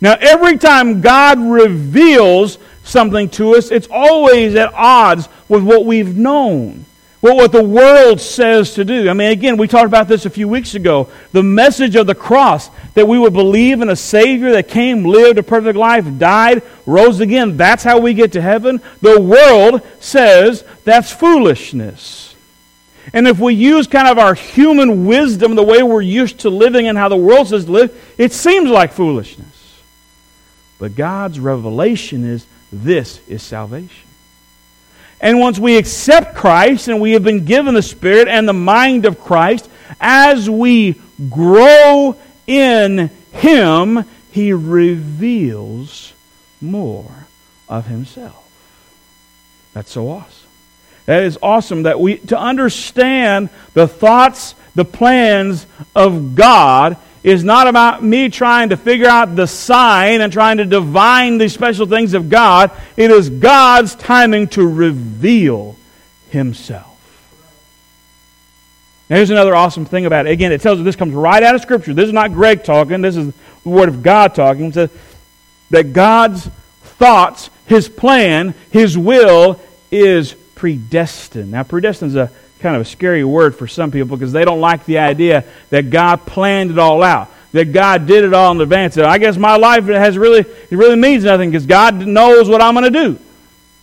Now, 0.00 0.14
every 0.20 0.58
time 0.58 1.00
God 1.00 1.40
reveals 1.40 2.56
something 2.84 3.30
to 3.30 3.56
us, 3.56 3.72
it's 3.72 3.88
always 3.90 4.54
at 4.54 4.72
odds 4.74 5.28
with 5.48 5.64
what 5.64 5.84
we've 5.84 6.16
known. 6.16 6.84
Well, 7.22 7.36
what 7.36 7.52
the 7.52 7.62
world 7.62 8.18
says 8.18 8.74
to 8.74 8.84
do. 8.84 9.10
I 9.10 9.12
mean, 9.12 9.30
again, 9.30 9.58
we 9.58 9.68
talked 9.68 9.86
about 9.86 10.08
this 10.08 10.24
a 10.24 10.30
few 10.30 10.48
weeks 10.48 10.74
ago. 10.74 11.08
The 11.32 11.42
message 11.42 11.94
of 11.94 12.06
the 12.06 12.14
cross 12.14 12.70
that 12.94 13.06
we 13.06 13.18
would 13.18 13.34
believe 13.34 13.82
in 13.82 13.90
a 13.90 13.96
Savior 13.96 14.52
that 14.52 14.68
came, 14.68 15.04
lived 15.04 15.38
a 15.38 15.42
perfect 15.42 15.76
life, 15.76 16.06
died, 16.18 16.62
rose 16.86 17.20
again. 17.20 17.58
That's 17.58 17.84
how 17.84 17.98
we 18.00 18.14
get 18.14 18.32
to 18.32 18.40
heaven. 18.40 18.80
The 19.02 19.20
world 19.20 19.82
says 20.00 20.64
that's 20.84 21.12
foolishness. 21.12 22.34
And 23.12 23.28
if 23.28 23.38
we 23.38 23.54
use 23.54 23.86
kind 23.86 24.08
of 24.08 24.18
our 24.18 24.34
human 24.34 25.04
wisdom, 25.04 25.56
the 25.56 25.62
way 25.62 25.82
we're 25.82 26.00
used 26.00 26.40
to 26.40 26.50
living 26.50 26.86
and 26.86 26.96
how 26.96 27.10
the 27.10 27.16
world 27.16 27.48
says 27.48 27.66
to 27.66 27.72
live, 27.72 28.14
it 28.16 28.32
seems 28.32 28.70
like 28.70 28.92
foolishness. 28.92 29.80
But 30.78 30.94
God's 30.94 31.38
revelation 31.38 32.24
is 32.24 32.46
this 32.72 33.20
is 33.28 33.42
salvation. 33.42 34.09
And 35.20 35.38
once 35.38 35.58
we 35.58 35.76
accept 35.76 36.34
Christ 36.34 36.88
and 36.88 37.00
we 37.00 37.12
have 37.12 37.22
been 37.22 37.44
given 37.44 37.74
the 37.74 37.82
Spirit 37.82 38.26
and 38.28 38.48
the 38.48 38.54
mind 38.54 39.04
of 39.04 39.20
Christ, 39.20 39.68
as 40.00 40.48
we 40.48 40.98
grow 41.28 42.16
in 42.46 43.10
Him, 43.32 44.04
He 44.30 44.52
reveals 44.52 46.14
more 46.60 47.26
of 47.68 47.86
Himself. 47.86 48.36
That's 49.74 49.92
so 49.92 50.08
awesome. 50.08 50.48
That 51.06 51.22
is 51.24 51.38
awesome 51.42 51.82
that 51.84 52.00
we 52.00 52.18
to 52.18 52.38
understand 52.38 53.50
the 53.74 53.88
thoughts, 53.88 54.54
the 54.74 54.84
plans 54.84 55.66
of 55.94 56.34
God 56.34 56.96
is 57.22 57.44
not 57.44 57.66
about 57.66 58.02
me 58.02 58.28
trying 58.28 58.70
to 58.70 58.76
figure 58.76 59.08
out 59.08 59.36
the 59.36 59.46
sign 59.46 60.20
and 60.20 60.32
trying 60.32 60.56
to 60.56 60.64
divine 60.64 61.38
these 61.38 61.52
special 61.52 61.86
things 61.86 62.14
of 62.14 62.30
God. 62.30 62.70
It 62.96 63.10
is 63.10 63.28
God's 63.28 63.94
timing 63.94 64.48
to 64.48 64.66
reveal 64.66 65.76
Himself. 66.30 66.86
Now, 69.10 69.16
here's 69.16 69.30
another 69.30 69.54
awesome 69.56 69.84
thing 69.84 70.06
about 70.06 70.26
it. 70.26 70.30
Again, 70.30 70.52
it 70.52 70.60
tells 70.60 70.78
us 70.78 70.84
this 70.84 70.96
comes 70.96 71.14
right 71.14 71.42
out 71.42 71.54
of 71.54 71.60
Scripture. 71.60 71.92
This 71.92 72.06
is 72.06 72.12
not 72.12 72.32
Greg 72.32 72.64
talking, 72.64 73.02
this 73.02 73.16
is 73.16 73.34
the 73.64 73.68
Word 73.68 73.88
of 73.88 74.02
God 74.02 74.34
talking. 74.34 74.66
It 74.66 74.74
says 74.74 74.90
that 75.70 75.92
God's 75.92 76.48
thoughts, 76.82 77.50
His 77.66 77.88
plan, 77.88 78.54
His 78.70 78.96
will 78.96 79.60
is 79.90 80.34
predestined. 80.54 81.50
Now, 81.50 81.64
predestined 81.64 82.10
is 82.10 82.16
a 82.16 82.30
kind 82.60 82.76
of 82.76 82.82
a 82.82 82.84
scary 82.84 83.24
word 83.24 83.54
for 83.54 83.66
some 83.66 83.90
people 83.90 84.16
because 84.16 84.32
they 84.32 84.44
don't 84.44 84.60
like 84.60 84.84
the 84.84 84.98
idea 84.98 85.44
that 85.70 85.90
God 85.90 86.26
planned 86.26 86.70
it 86.70 86.78
all 86.78 87.02
out, 87.02 87.30
that 87.52 87.72
God 87.72 88.06
did 88.06 88.24
it 88.24 88.34
all 88.34 88.52
in 88.52 88.60
advance. 88.60 88.96
I 88.96 89.18
guess 89.18 89.36
my 89.36 89.56
life 89.56 89.84
has 89.86 90.16
really 90.16 90.40
it 90.40 90.76
really 90.76 90.96
means 90.96 91.24
nothing 91.24 91.50
because 91.50 91.66
God 91.66 92.06
knows 92.06 92.48
what 92.48 92.62
I'm 92.62 92.74
going 92.74 92.92
to 92.92 93.08
do. 93.08 93.18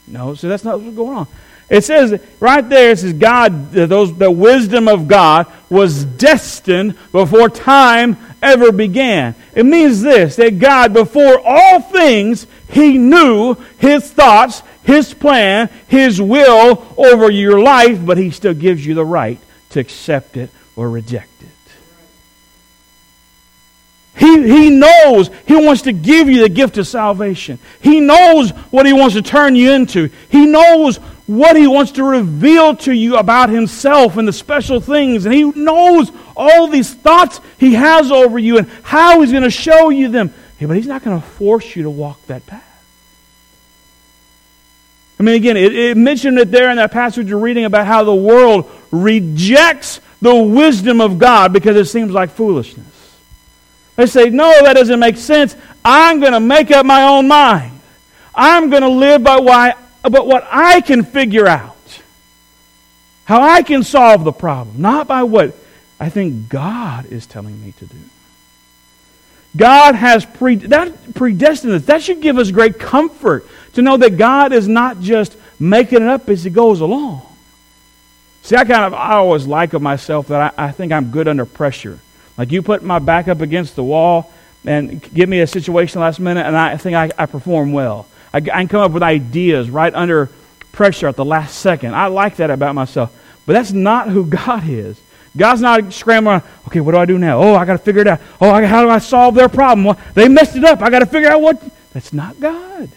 No, 0.07 0.35
so 0.35 0.47
that's 0.47 0.63
not 0.63 0.79
what's 0.79 0.95
going 0.95 1.17
on. 1.17 1.27
It 1.69 1.83
says 1.83 2.21
right 2.39 2.67
there, 2.67 2.91
it 2.91 2.99
says 2.99 3.13
God, 3.13 3.77
uh, 3.77 3.85
those, 3.87 4.17
the 4.17 4.31
wisdom 4.31 4.87
of 4.87 5.07
God 5.07 5.47
was 5.69 6.05
destined 6.05 6.95
before 7.11 7.49
time 7.49 8.15
ever 8.41 8.71
began. 8.71 9.35
It 9.53 9.65
means 9.65 10.01
this, 10.01 10.37
that 10.37 10.59
God, 10.59 10.93
before 10.93 11.41
all 11.43 11.81
things, 11.81 12.47
He 12.69 12.97
knew 12.97 13.55
His 13.79 14.09
thoughts, 14.11 14.63
His 14.87 15.13
plan, 15.13 15.69
His 15.89 16.21
will 16.21 16.95
over 16.97 17.29
your 17.29 17.59
life, 17.59 18.03
but 18.03 18.17
He 18.17 18.31
still 18.31 18.53
gives 18.53 18.85
you 18.85 18.93
the 18.95 19.03
right 19.03 19.37
to 19.71 19.81
accept 19.81 20.37
it 20.37 20.49
or 20.77 20.89
reject 20.89 21.29
it. 21.41 21.47
He, 24.15 24.47
he 24.47 24.69
knows 24.69 25.29
He 25.45 25.55
wants 25.55 25.81
to 25.83 25.91
give 25.91 26.29
you 26.29 26.41
the 26.41 26.47
gift 26.47 26.77
of 26.77 26.87
salvation. 26.87 27.59
He 27.81 27.99
knows 27.99 28.51
what 28.71 28.85
He 28.85 28.93
wants 28.93 29.15
to 29.15 29.21
turn 29.21 29.57
you 29.57 29.73
into. 29.73 30.09
He 30.29 30.45
knows 30.45 30.95
what 31.27 31.57
He 31.57 31.67
wants 31.67 31.91
to 31.91 32.05
reveal 32.05 32.77
to 32.77 32.93
you 32.93 33.17
about 33.17 33.49
Himself 33.49 34.15
and 34.15 34.25
the 34.25 34.31
special 34.31 34.79
things. 34.79 35.25
And 35.25 35.35
He 35.35 35.43
knows 35.43 36.13
all 36.33 36.67
these 36.67 36.93
thoughts 36.93 37.41
He 37.57 37.73
has 37.73 38.09
over 38.09 38.39
you 38.39 38.57
and 38.57 38.69
how 38.83 39.19
He's 39.19 39.31
going 39.31 39.43
to 39.43 39.51
show 39.51 39.89
you 39.89 40.07
them. 40.07 40.33
but 40.61 40.77
He's 40.77 40.87
not 40.87 41.03
going 41.03 41.19
to 41.19 41.27
force 41.27 41.75
you 41.75 41.83
to 41.83 41.89
walk 41.89 42.25
that 42.27 42.47
path. 42.47 42.63
I 45.19 45.23
mean, 45.23 45.35
again, 45.35 45.57
it, 45.57 45.75
it 45.75 45.97
mentioned 45.97 46.37
it 46.37 46.51
there 46.51 46.69
in 46.69 46.77
that 46.77 46.91
passage 46.91 47.27
you're 47.27 47.39
reading 47.39 47.65
about 47.65 47.87
how 47.87 48.03
the 48.03 48.15
world 48.15 48.69
rejects 48.91 49.99
the 50.21 50.35
wisdom 50.35 51.01
of 51.01 51.17
God 51.17 51.53
because 51.53 51.75
it 51.75 51.85
seems 51.85 52.11
like 52.11 52.31
foolishness. 52.31 52.85
They 53.95 54.05
say, 54.05 54.29
no, 54.29 54.51
that 54.63 54.73
doesn't 54.73 54.99
make 54.99 55.17
sense. 55.17 55.55
I'm 55.83 56.19
going 56.19 56.33
to 56.33 56.39
make 56.39 56.69
up 56.69 56.85
my 56.85 57.03
own 57.03 57.27
mind. 57.27 57.79
I'm 58.35 58.69
going 58.69 58.83
to 58.83 58.89
live 58.89 59.23
by 59.23 59.39
why, 59.39 59.73
but 60.03 60.27
what 60.27 60.47
I 60.51 60.81
can 60.81 61.03
figure 61.03 61.47
out. 61.47 61.75
How 63.25 63.41
I 63.41 63.63
can 63.63 63.83
solve 63.83 64.23
the 64.23 64.31
problem, 64.31 64.81
not 64.81 65.07
by 65.07 65.23
what 65.23 65.55
I 65.99 66.09
think 66.09 66.47
God 66.47 67.07
is 67.07 67.25
telling 67.25 67.61
me 67.61 67.73
to 67.79 67.85
do. 67.85 67.97
God 69.57 69.95
has 69.95 70.25
pre, 70.25 70.55
that 70.55 71.15
predestined 71.15 71.73
us. 71.73 71.85
That 71.85 72.03
should 72.03 72.21
give 72.21 72.37
us 72.37 72.51
great 72.51 72.77
comfort 72.79 73.47
to 73.77 73.83
know 73.83 73.95
that 73.95 74.17
God 74.17 74.53
is 74.53 74.67
not 74.67 74.99
just 74.99 75.37
making 75.59 76.01
it 76.01 76.07
up 76.07 76.27
as 76.29 76.43
He 76.43 76.49
goes 76.49 76.81
along. 76.81 77.21
See, 78.41 78.55
I 78.55 78.65
kind 78.65 78.85
of 78.85 78.93
I 78.95 79.13
always 79.13 79.45
like 79.45 79.73
of 79.73 79.83
myself 79.83 80.29
that 80.29 80.55
I, 80.57 80.67
I 80.67 80.71
think 80.71 80.91
I'm 80.91 81.11
good 81.11 81.27
under 81.27 81.45
pressure. 81.45 81.99
Like 82.39 82.51
you 82.51 82.63
put 82.63 82.81
my 82.81 82.97
back 82.97 83.27
up 83.27 83.39
against 83.41 83.75
the 83.75 83.83
wall 83.83 84.31
and 84.65 84.99
give 85.13 85.29
me 85.29 85.41
a 85.41 85.47
situation 85.47 86.01
last 86.01 86.19
minute, 86.19 86.47
and 86.47 86.57
I 86.57 86.75
think 86.77 86.95
I, 86.95 87.11
I 87.19 87.27
perform 87.27 87.71
well. 87.71 88.07
I, 88.33 88.37
I 88.37 88.41
can 88.41 88.67
come 88.67 88.81
up 88.81 88.93
with 88.93 89.03
ideas 89.03 89.69
right 89.69 89.93
under 89.93 90.31
pressure 90.71 91.07
at 91.07 91.15
the 91.15 91.25
last 91.25 91.59
second. 91.59 91.93
I 91.93 92.07
like 92.07 92.37
that 92.37 92.49
about 92.49 92.73
myself. 92.73 93.15
But 93.45 93.53
that's 93.53 93.71
not 93.71 94.09
who 94.09 94.25
God 94.25 94.67
is. 94.67 94.99
God's 95.37 95.61
not 95.61 95.93
scrambling, 95.93 96.41
okay, 96.67 96.79
what 96.79 96.93
do 96.93 96.97
I 96.97 97.05
do 97.05 97.19
now? 97.19 97.39
Oh, 97.39 97.53
I 97.53 97.63
got 97.65 97.73
to 97.73 97.77
figure 97.77 98.01
it 98.01 98.07
out. 98.07 98.21
Oh, 98.41 98.51
how 98.65 98.81
do 98.81 98.89
I 98.89 98.97
solve 98.97 99.35
their 99.35 99.49
problem? 99.49 99.85
Well, 99.85 99.99
they 100.15 100.27
messed 100.27 100.55
it 100.55 100.63
up. 100.63 100.81
I 100.81 100.89
got 100.89 100.99
to 100.99 101.05
figure 101.05 101.29
out 101.29 101.41
what. 101.41 101.61
That's 101.93 102.11
not 102.11 102.39
God. 102.39 102.89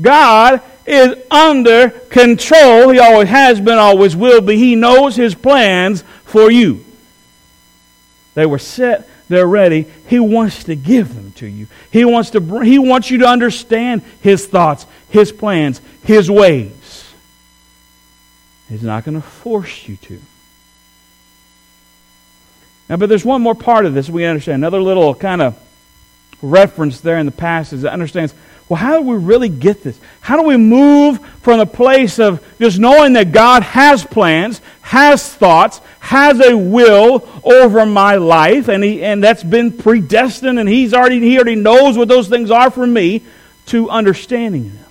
God 0.00 0.62
is 0.86 1.16
under 1.30 1.90
control. 1.90 2.90
He 2.90 2.98
always 2.98 3.28
has 3.28 3.60
been, 3.60 3.78
always 3.78 4.16
will 4.16 4.40
be. 4.40 4.56
He 4.56 4.74
knows 4.74 5.16
His 5.16 5.34
plans 5.34 6.02
for 6.24 6.50
you. 6.50 6.84
They 8.34 8.46
were 8.46 8.58
set, 8.58 9.08
they're 9.28 9.46
ready. 9.46 9.86
He 10.06 10.18
wants 10.20 10.64
to 10.64 10.76
give 10.76 11.14
them 11.14 11.32
to 11.32 11.46
you. 11.46 11.66
He 11.90 12.04
wants, 12.04 12.30
to, 12.30 12.60
he 12.60 12.78
wants 12.78 13.10
you 13.10 13.18
to 13.18 13.26
understand 13.26 14.02
His 14.20 14.46
thoughts, 14.46 14.86
His 15.10 15.32
plans, 15.32 15.80
His 16.04 16.30
ways. 16.30 17.12
He's 18.68 18.82
not 18.82 19.04
going 19.04 19.20
to 19.20 19.26
force 19.26 19.88
you 19.88 19.96
to. 19.96 20.20
Now, 22.88 22.96
but 22.96 23.08
there's 23.08 23.24
one 23.24 23.42
more 23.42 23.54
part 23.54 23.86
of 23.86 23.94
this 23.94 24.08
we 24.08 24.24
understand. 24.24 24.56
Another 24.56 24.80
little 24.80 25.14
kind 25.14 25.42
of 25.42 25.58
reference 26.40 27.00
there 27.00 27.18
in 27.18 27.26
the 27.26 27.32
passage 27.32 27.80
that 27.80 27.92
understands 27.92 28.34
well, 28.68 28.78
how 28.78 28.98
do 28.98 29.02
we 29.02 29.16
really 29.16 29.48
get 29.48 29.82
this? 29.82 29.98
How 30.20 30.36
do 30.36 30.42
we 30.42 30.56
move 30.56 31.18
from 31.40 31.58
the 31.58 31.66
place 31.66 32.18
of 32.18 32.44
just 32.60 32.78
knowing 32.78 33.14
that 33.14 33.32
God 33.32 33.62
has 33.62 34.04
plans, 34.04 34.60
has 34.82 35.26
thoughts, 35.32 35.80
has 36.00 36.38
a 36.40 36.56
will 36.56 37.26
over 37.44 37.86
my 37.86 38.16
life, 38.16 38.68
and, 38.68 38.84
he, 38.84 39.02
and 39.02 39.24
that's 39.24 39.42
been 39.42 39.72
predestined, 39.72 40.58
and 40.58 40.68
he's 40.68 40.92
already, 40.92 41.20
he 41.20 41.36
already 41.36 41.54
knows 41.54 41.96
what 41.96 42.08
those 42.08 42.28
things 42.28 42.50
are 42.50 42.70
for 42.70 42.86
me, 42.86 43.22
to 43.66 43.90
understanding 43.90 44.74
them. 44.74 44.84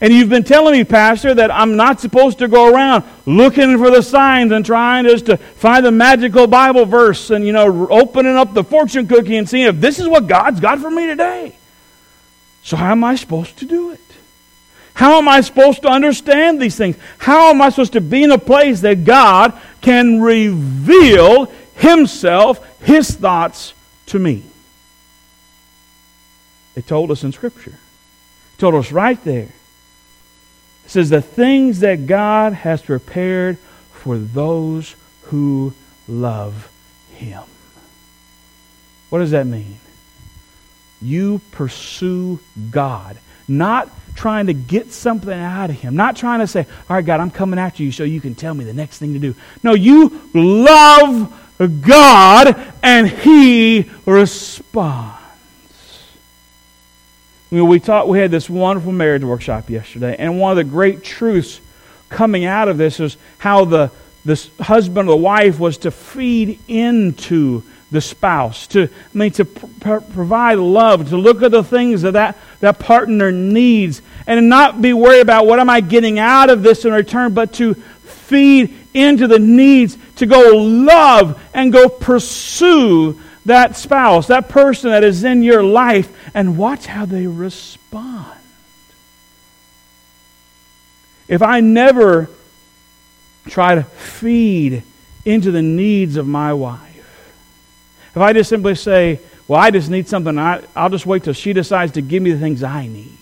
And 0.00 0.12
you've 0.12 0.28
been 0.28 0.44
telling 0.44 0.72
me, 0.72 0.84
Pastor, 0.84 1.34
that 1.34 1.50
I'm 1.50 1.76
not 1.76 2.00
supposed 2.00 2.38
to 2.38 2.48
go 2.48 2.72
around 2.72 3.04
looking 3.24 3.78
for 3.78 3.90
the 3.90 4.02
signs 4.02 4.52
and 4.52 4.64
trying 4.64 5.06
just 5.06 5.26
to 5.26 5.38
find 5.38 5.86
the 5.86 5.90
magical 5.90 6.46
Bible 6.46 6.84
verse 6.84 7.30
and, 7.30 7.46
you 7.46 7.52
know, 7.52 7.88
opening 7.88 8.36
up 8.36 8.52
the 8.52 8.62
fortune 8.62 9.08
cookie 9.08 9.36
and 9.36 9.48
seeing 9.48 9.66
if 9.66 9.80
this 9.80 9.98
is 9.98 10.06
what 10.06 10.26
God's 10.26 10.60
got 10.60 10.80
for 10.80 10.90
me 10.90 11.06
today. 11.06 11.56
So, 12.66 12.76
how 12.76 12.90
am 12.90 13.04
I 13.04 13.14
supposed 13.14 13.58
to 13.58 13.64
do 13.64 13.92
it? 13.92 14.00
How 14.92 15.18
am 15.18 15.28
I 15.28 15.40
supposed 15.40 15.82
to 15.82 15.88
understand 15.88 16.60
these 16.60 16.74
things? 16.74 16.96
How 17.16 17.50
am 17.50 17.62
I 17.62 17.68
supposed 17.68 17.92
to 17.92 18.00
be 18.00 18.24
in 18.24 18.32
a 18.32 18.38
place 18.38 18.80
that 18.80 19.04
God 19.04 19.56
can 19.80 20.20
reveal 20.20 21.44
Himself, 21.76 22.66
His 22.80 23.14
thoughts 23.14 23.72
to 24.06 24.18
me? 24.18 24.42
It 26.74 26.88
told 26.88 27.12
us 27.12 27.22
in 27.22 27.30
Scripture. 27.30 27.70
It 28.54 28.58
told 28.58 28.74
us 28.74 28.90
right 28.90 29.22
there. 29.22 29.52
It 30.86 30.90
says, 30.90 31.08
The 31.08 31.22
things 31.22 31.78
that 31.80 32.08
God 32.08 32.52
has 32.52 32.82
prepared 32.82 33.58
for 33.92 34.18
those 34.18 34.96
who 35.26 35.72
love 36.08 36.68
Him. 37.12 37.44
What 39.10 39.20
does 39.20 39.30
that 39.30 39.46
mean? 39.46 39.78
You 41.00 41.40
pursue 41.52 42.40
God, 42.70 43.18
not 43.46 43.90
trying 44.16 44.46
to 44.46 44.54
get 44.54 44.92
something 44.92 45.30
out 45.30 45.70
of 45.70 45.76
him. 45.76 45.94
Not 45.94 46.16
trying 46.16 46.40
to 46.40 46.46
say, 46.46 46.66
all 46.88 46.96
right, 46.96 47.04
God, 47.04 47.20
I'm 47.20 47.30
coming 47.30 47.58
after 47.58 47.82
you 47.82 47.92
so 47.92 48.02
you 48.02 48.20
can 48.20 48.34
tell 48.34 48.54
me 48.54 48.64
the 48.64 48.72
next 48.72 48.98
thing 48.98 49.12
to 49.12 49.18
do. 49.18 49.34
No, 49.62 49.74
you 49.74 50.20
love 50.34 51.32
God 51.82 52.72
and 52.82 53.08
he 53.08 53.90
responds. 54.06 55.16
You 57.50 57.58
know, 57.58 57.64
we 57.66 57.78
taught 57.78 58.08
we 58.08 58.18
had 58.18 58.30
this 58.30 58.50
wonderful 58.50 58.92
marriage 58.92 59.22
workshop 59.22 59.70
yesterday, 59.70 60.16
and 60.18 60.40
one 60.40 60.50
of 60.50 60.56
the 60.56 60.64
great 60.64 61.04
truths 61.04 61.60
coming 62.08 62.44
out 62.44 62.68
of 62.68 62.76
this 62.76 62.98
is 62.98 63.16
how 63.38 63.64
the 63.64 63.92
this 64.24 64.50
husband 64.58 65.08
or 65.08 65.12
the 65.12 65.16
wife 65.16 65.60
was 65.60 65.78
to 65.78 65.92
feed 65.92 66.58
into 66.66 67.62
the 67.90 68.00
spouse, 68.00 68.66
to, 68.68 68.84
I 68.84 69.18
mean, 69.18 69.30
to 69.32 69.44
pr- 69.44 69.98
provide 69.98 70.58
love, 70.58 71.10
to 71.10 71.16
look 71.16 71.42
at 71.42 71.52
the 71.52 71.62
things 71.62 72.02
that, 72.02 72.12
that 72.12 72.36
that 72.60 72.78
partner 72.78 73.30
needs, 73.30 74.02
and 74.26 74.48
not 74.48 74.82
be 74.82 74.92
worried 74.92 75.20
about 75.20 75.46
what 75.46 75.60
am 75.60 75.70
I 75.70 75.80
getting 75.80 76.18
out 76.18 76.50
of 76.50 76.62
this 76.62 76.84
in 76.84 76.92
return, 76.92 77.32
but 77.32 77.52
to 77.54 77.74
feed 77.74 78.76
into 78.92 79.28
the 79.28 79.38
needs, 79.38 79.96
to 80.16 80.26
go 80.26 80.56
love 80.56 81.40
and 81.54 81.72
go 81.72 81.88
pursue 81.88 83.20
that 83.44 83.76
spouse, 83.76 84.26
that 84.26 84.48
person 84.48 84.90
that 84.90 85.04
is 85.04 85.22
in 85.22 85.42
your 85.42 85.62
life, 85.62 86.12
and 86.34 86.58
watch 86.58 86.86
how 86.86 87.06
they 87.06 87.26
respond. 87.26 88.32
If 91.28 91.42
I 91.42 91.60
never 91.60 92.28
try 93.46 93.76
to 93.76 93.82
feed 93.82 94.82
into 95.24 95.50
the 95.50 95.62
needs 95.62 96.16
of 96.16 96.26
my 96.26 96.52
wife, 96.52 96.85
if 98.16 98.22
I 98.22 98.32
just 98.32 98.48
simply 98.48 98.74
say, 98.74 99.20
well, 99.46 99.60
I 99.60 99.70
just 99.70 99.90
need 99.90 100.08
something, 100.08 100.38
I, 100.38 100.62
I'll 100.74 100.88
just 100.88 101.04
wait 101.04 101.24
till 101.24 101.34
she 101.34 101.52
decides 101.52 101.92
to 101.92 102.00
give 102.00 102.22
me 102.22 102.32
the 102.32 102.38
things 102.38 102.62
I 102.62 102.86
need. 102.86 103.18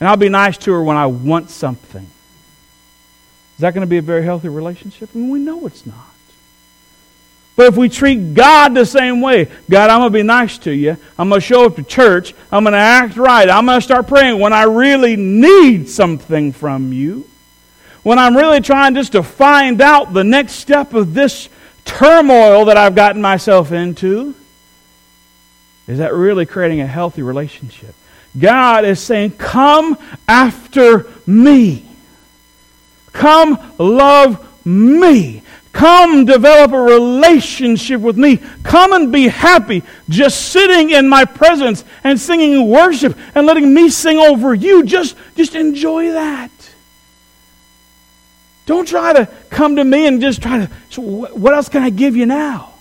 And 0.00 0.08
I'll 0.08 0.16
be 0.16 0.28
nice 0.28 0.58
to 0.58 0.72
her 0.72 0.82
when 0.82 0.96
I 0.96 1.06
want 1.06 1.50
something. 1.50 2.02
Is 2.02 3.60
that 3.60 3.72
going 3.72 3.86
to 3.86 3.86
be 3.86 3.98
a 3.98 4.02
very 4.02 4.24
healthy 4.24 4.48
relationship? 4.48 5.10
I 5.14 5.18
mean, 5.18 5.30
we 5.30 5.38
know 5.38 5.64
it's 5.64 5.86
not. 5.86 5.94
But 7.54 7.68
if 7.68 7.76
we 7.76 7.88
treat 7.88 8.34
God 8.34 8.74
the 8.74 8.84
same 8.84 9.20
way, 9.20 9.48
God, 9.70 9.90
I'm 9.90 10.00
going 10.00 10.12
to 10.12 10.18
be 10.18 10.24
nice 10.24 10.58
to 10.58 10.72
you. 10.74 10.96
I'm 11.16 11.28
going 11.28 11.40
to 11.40 11.46
show 11.46 11.66
up 11.66 11.76
to 11.76 11.84
church. 11.84 12.34
I'm 12.50 12.64
going 12.64 12.72
to 12.72 12.78
act 12.78 13.16
right. 13.16 13.48
I'm 13.48 13.64
going 13.64 13.78
to 13.78 13.82
start 13.82 14.08
praying 14.08 14.40
when 14.40 14.52
I 14.52 14.64
really 14.64 15.14
need 15.14 15.88
something 15.88 16.50
from 16.50 16.92
you. 16.92 17.30
When 18.02 18.18
I'm 18.18 18.36
really 18.36 18.60
trying 18.60 18.96
just 18.96 19.12
to 19.12 19.22
find 19.22 19.80
out 19.80 20.12
the 20.12 20.24
next 20.24 20.54
step 20.54 20.92
of 20.92 21.14
this 21.14 21.48
turmoil 21.86 22.66
that 22.66 22.76
I've 22.76 22.94
gotten 22.94 23.22
myself 23.22 23.72
into? 23.72 24.34
Is 25.88 25.98
that 25.98 26.12
really 26.12 26.44
creating 26.44 26.80
a 26.80 26.86
healthy 26.86 27.22
relationship? 27.22 27.94
God 28.38 28.84
is 28.84 29.00
saying, 29.00 29.32
Come 29.32 29.96
after 30.28 31.06
me. 31.26 31.86
Come 33.12 33.58
love 33.78 34.46
me. 34.66 35.42
Come 35.72 36.24
develop 36.24 36.72
a 36.72 36.80
relationship 36.80 38.00
with 38.00 38.16
me. 38.16 38.38
Come 38.62 38.94
and 38.94 39.12
be 39.12 39.28
happy 39.28 39.82
just 40.08 40.50
sitting 40.50 40.90
in 40.90 41.06
my 41.06 41.26
presence 41.26 41.84
and 42.02 42.18
singing 42.18 42.68
worship 42.68 43.16
and 43.34 43.46
letting 43.46 43.72
me 43.72 43.90
sing 43.90 44.18
over 44.18 44.54
you. 44.54 44.84
Just, 44.84 45.16
just 45.34 45.54
enjoy 45.54 46.12
that. 46.12 46.50
Don't 48.66 48.86
try 48.86 49.12
to 49.12 49.28
come 49.48 49.76
to 49.76 49.84
me 49.84 50.06
and 50.06 50.20
just 50.20 50.42
try 50.42 50.58
to, 50.58 50.70
so 50.90 51.00
what 51.02 51.54
else 51.54 51.68
can 51.68 51.82
I 51.82 51.90
give 51.90 52.16
you 52.16 52.26
now? 52.26 52.74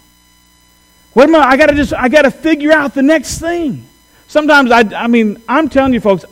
What 1.13 1.29
am 1.29 1.35
I, 1.35 1.51
I 1.51 1.57
gotta 1.57 1.75
just, 1.75 1.93
I 1.93 2.09
gotta 2.09 2.31
figure 2.31 2.71
out 2.71 2.93
the 2.95 3.03
next 3.03 3.37
thing. 3.37 3.85
Sometimes 4.27 4.71
I, 4.71 4.79
I 4.95 5.07
mean, 5.07 5.41
I'm 5.47 5.69
telling 5.69 5.93
you 5.93 6.01
folks, 6.01 6.25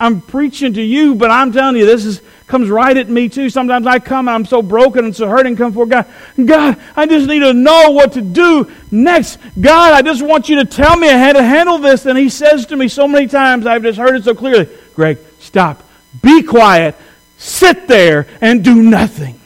I'm 0.00 0.22
preaching 0.22 0.72
to 0.72 0.82
you, 0.82 1.14
but 1.14 1.30
I'm 1.30 1.52
telling 1.52 1.76
you, 1.76 1.86
this 1.86 2.04
is, 2.04 2.22
comes 2.46 2.68
right 2.70 2.96
at 2.96 3.08
me 3.08 3.28
too. 3.28 3.50
Sometimes 3.50 3.86
I 3.86 3.98
come 3.98 4.26
and 4.26 4.34
I'm 4.34 4.44
so 4.46 4.62
broken 4.62 5.04
and 5.04 5.14
so 5.14 5.28
hurting, 5.28 5.56
come 5.56 5.74
for 5.74 5.86
God. 5.86 6.06
God, 6.42 6.80
I 6.96 7.06
just 7.06 7.28
need 7.28 7.40
to 7.40 7.52
know 7.52 7.90
what 7.90 8.14
to 8.14 8.22
do 8.22 8.72
next. 8.90 9.38
God, 9.60 9.92
I 9.92 10.00
just 10.00 10.22
want 10.22 10.48
you 10.48 10.56
to 10.56 10.64
tell 10.64 10.96
me 10.96 11.08
how 11.08 11.32
to 11.34 11.42
handle 11.42 11.78
this. 11.78 12.06
And 12.06 12.18
He 12.18 12.30
says 12.30 12.66
to 12.66 12.76
me 12.76 12.88
so 12.88 13.06
many 13.06 13.28
times, 13.28 13.66
I've 13.66 13.82
just 13.82 13.98
heard 13.98 14.16
it 14.16 14.24
so 14.24 14.34
clearly 14.34 14.68
Greg, 14.94 15.18
stop. 15.40 15.82
Be 16.22 16.42
quiet 16.42 16.96
sit 17.38 17.88
there 17.88 18.26
and 18.40 18.64
do 18.64 18.82
nothing. 18.82 19.40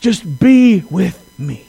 Just 0.00 0.38
be 0.38 0.80
with 0.80 1.38
me. 1.38 1.66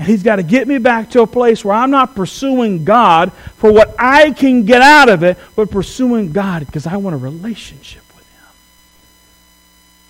And 0.00 0.08
he's 0.08 0.22
got 0.22 0.36
to 0.36 0.42
get 0.42 0.66
me 0.66 0.78
back 0.78 1.10
to 1.10 1.20
a 1.20 1.26
place 1.26 1.62
where 1.62 1.74
I'm 1.74 1.90
not 1.90 2.14
pursuing 2.14 2.86
God 2.86 3.34
for 3.56 3.70
what 3.70 3.94
I 3.98 4.30
can 4.30 4.64
get 4.64 4.80
out 4.80 5.10
of 5.10 5.22
it, 5.22 5.36
but 5.54 5.70
pursuing 5.70 6.32
God 6.32 6.64
because 6.64 6.86
I 6.86 6.96
want 6.96 7.12
a 7.12 7.18
relationship 7.18 8.02
with 8.16 8.26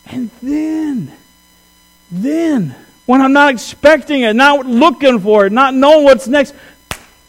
Him. 0.07 0.21
And 0.21 0.31
then, 0.41 1.13
then, 2.13 2.77
when 3.05 3.21
I'm 3.21 3.33
not 3.33 3.53
expecting 3.53 4.21
it, 4.21 4.37
not 4.37 4.65
looking 4.65 5.19
for 5.19 5.47
it, 5.47 5.51
not 5.51 5.75
knowing 5.75 6.05
what's 6.05 6.29
next, 6.29 6.55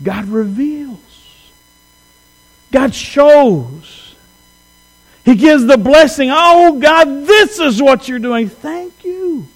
God 0.04 0.26
reveals. 0.28 1.00
God 2.72 2.96
shows. 2.96 4.16
He 5.24 5.36
gives 5.36 5.66
the 5.66 5.78
blessing. 5.78 6.30
Oh, 6.32 6.80
God, 6.80 7.26
this 7.28 7.60
is 7.60 7.82
what 7.82 8.08
you're 8.08 8.20
doing. 8.20 8.50
Thank 8.50 9.04
you. 9.04 9.48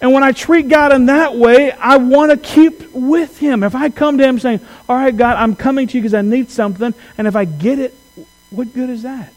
And 0.00 0.12
when 0.12 0.22
I 0.22 0.32
treat 0.32 0.68
God 0.68 0.92
in 0.92 1.06
that 1.06 1.36
way, 1.36 1.70
I 1.70 1.96
want 1.96 2.30
to 2.30 2.36
keep 2.36 2.92
with 2.92 3.38
Him. 3.38 3.62
If 3.62 3.74
I 3.74 3.88
come 3.88 4.18
to 4.18 4.24
Him 4.24 4.38
saying, 4.38 4.60
All 4.88 4.96
right, 4.96 5.16
God, 5.16 5.36
I'm 5.36 5.56
coming 5.56 5.86
to 5.86 5.96
you 5.96 6.02
because 6.02 6.14
I 6.14 6.20
need 6.20 6.50
something, 6.50 6.92
and 7.16 7.26
if 7.26 7.36
I 7.36 7.44
get 7.44 7.78
it, 7.78 7.94
what 8.50 8.74
good 8.74 8.90
is 8.90 9.02
that? 9.02 9.32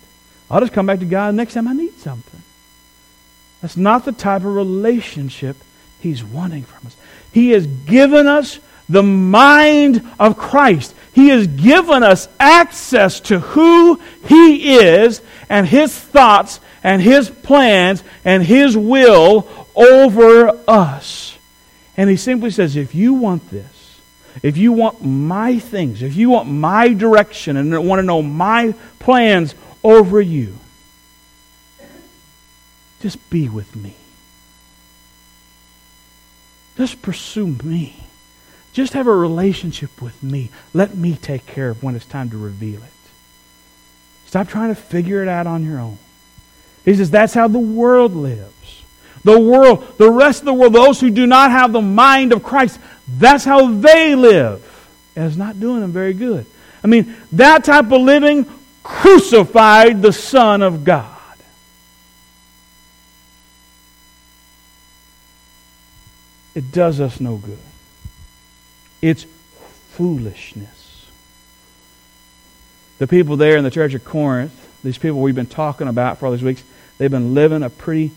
I'll 0.49 0.59
just 0.59 0.73
come 0.73 0.85
back 0.85 0.99
to 0.99 1.05
God 1.05 1.35
next 1.35 1.53
time 1.53 1.67
I 1.67 1.73
need 1.73 1.97
something. 1.99 2.41
That's 3.61 3.77
not 3.77 4.05
the 4.05 4.11
type 4.11 4.41
of 4.41 4.53
relationship 4.55 5.57
He's 5.99 6.23
wanting 6.23 6.63
from 6.63 6.87
us. 6.87 6.97
He 7.31 7.51
has 7.51 7.65
given 7.65 8.27
us 8.27 8.59
the 8.89 9.03
mind 9.03 10.07
of 10.19 10.37
Christ. 10.37 10.93
He 11.17 11.29
has 11.29 11.47
given 11.47 12.03
us 12.03 12.29
access 12.39 13.21
to 13.21 13.39
who 13.39 13.99
He 14.27 14.77
is 14.77 15.19
and 15.49 15.65
His 15.65 15.97
thoughts 15.97 16.59
and 16.83 17.01
His 17.01 17.27
plans 17.27 18.03
and 18.23 18.43
His 18.43 18.77
will 18.77 19.47
over 19.75 20.59
us. 20.67 21.35
And 21.97 22.07
He 22.07 22.17
simply 22.17 22.51
says, 22.51 22.75
if 22.75 22.93
you 22.93 23.15
want 23.15 23.49
this, 23.49 23.99
if 24.43 24.57
you 24.57 24.71
want 24.73 25.03
my 25.03 25.57
things, 25.57 26.03
if 26.03 26.15
you 26.15 26.29
want 26.29 26.49
my 26.49 26.93
direction 26.93 27.57
and 27.57 27.87
want 27.87 27.97
to 27.97 28.05
know 28.05 28.21
my 28.21 28.75
plans 28.99 29.55
over 29.83 30.21
you, 30.21 30.55
just 33.01 33.27
be 33.31 33.49
with 33.49 33.75
me. 33.75 33.95
Just 36.75 37.01
pursue 37.01 37.47
me. 37.47 38.06
Just 38.77 38.93
have 38.93 39.07
a 39.07 39.15
relationship 39.15 40.03
with 40.03 40.21
me. 40.21 40.51
Let 40.71 40.95
me 40.95 41.15
take 41.15 41.47
care 41.47 41.71
of 41.71 41.81
when 41.81 41.95
it's 41.95 42.05
time 42.05 42.29
to 42.29 42.37
reveal 42.37 42.83
it. 42.83 42.91
Stop 44.27 44.49
trying 44.49 44.69
to 44.69 44.79
figure 44.79 45.23
it 45.23 45.27
out 45.27 45.47
on 45.47 45.65
your 45.65 45.79
own. 45.79 45.97
He 46.85 46.93
says 46.93 47.09
that's 47.09 47.33
how 47.33 47.47
the 47.47 47.57
world 47.57 48.15
lives. 48.15 48.83
The 49.23 49.39
world, 49.39 49.97
the 49.97 50.11
rest 50.11 50.41
of 50.41 50.45
the 50.45 50.53
world, 50.53 50.73
those 50.73 51.01
who 51.01 51.09
do 51.09 51.25
not 51.25 51.49
have 51.49 51.71
the 51.71 51.81
mind 51.81 52.31
of 52.33 52.43
Christ, 52.43 52.79
that's 53.17 53.43
how 53.43 53.71
they 53.71 54.13
live. 54.13 54.63
And 55.15 55.25
it's 55.25 55.37
not 55.37 55.59
doing 55.59 55.81
them 55.81 55.91
very 55.91 56.13
good. 56.13 56.45
I 56.83 56.85
mean, 56.85 57.15
that 57.31 57.63
type 57.63 57.91
of 57.91 57.99
living 57.99 58.45
crucified 58.83 60.03
the 60.03 60.13
Son 60.13 60.61
of 60.61 60.83
God. 60.83 61.17
It 66.53 66.71
does 66.71 67.01
us 67.01 67.19
no 67.19 67.37
good. 67.37 67.57
It's 69.01 69.25
foolishness. 69.91 71.07
The 72.99 73.07
people 73.07 73.37
there 73.37 73.57
in 73.57 73.63
the 73.63 73.71
church 73.71 73.93
of 73.93 74.03
Corinth, 74.03 74.53
these 74.83 74.97
people 74.97 75.21
we've 75.21 75.35
been 75.35 75.45
talking 75.45 75.87
about 75.87 76.17
for 76.17 76.25
all 76.25 76.31
these 76.31 76.43
weeks, 76.43 76.63
they've 76.97 77.11
been 77.11 77.33
living 77.33 77.63
a 77.63 77.69
pretty 77.69 78.11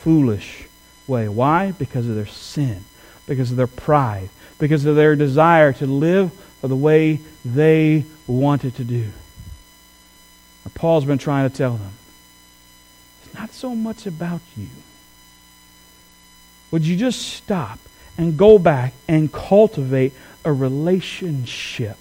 foolish 0.00 0.66
way. 1.06 1.28
Why? 1.28 1.72
Because 1.72 2.08
of 2.08 2.14
their 2.14 2.26
sin, 2.26 2.84
because 3.26 3.50
of 3.50 3.56
their 3.56 3.66
pride, 3.66 4.28
because 4.58 4.84
of 4.84 4.96
their 4.96 5.16
desire 5.16 5.72
to 5.74 5.86
live 5.86 6.30
the 6.62 6.76
way 6.76 7.20
they 7.44 8.04
wanted 8.26 8.74
to 8.76 8.84
do. 8.84 9.08
And 10.64 10.74
Paul's 10.74 11.04
been 11.04 11.18
trying 11.18 11.48
to 11.48 11.56
tell 11.56 11.74
them 11.74 11.92
it's 13.24 13.34
not 13.34 13.52
so 13.52 13.74
much 13.74 14.06
about 14.06 14.40
you. 14.56 14.68
Would 16.70 16.84
you 16.84 16.96
just 16.96 17.22
stop 17.22 17.78
and 18.18 18.36
go 18.36 18.58
back 18.58 18.92
and 19.08 19.32
cultivate 19.32 20.12
a 20.44 20.52
relationship 20.52 21.96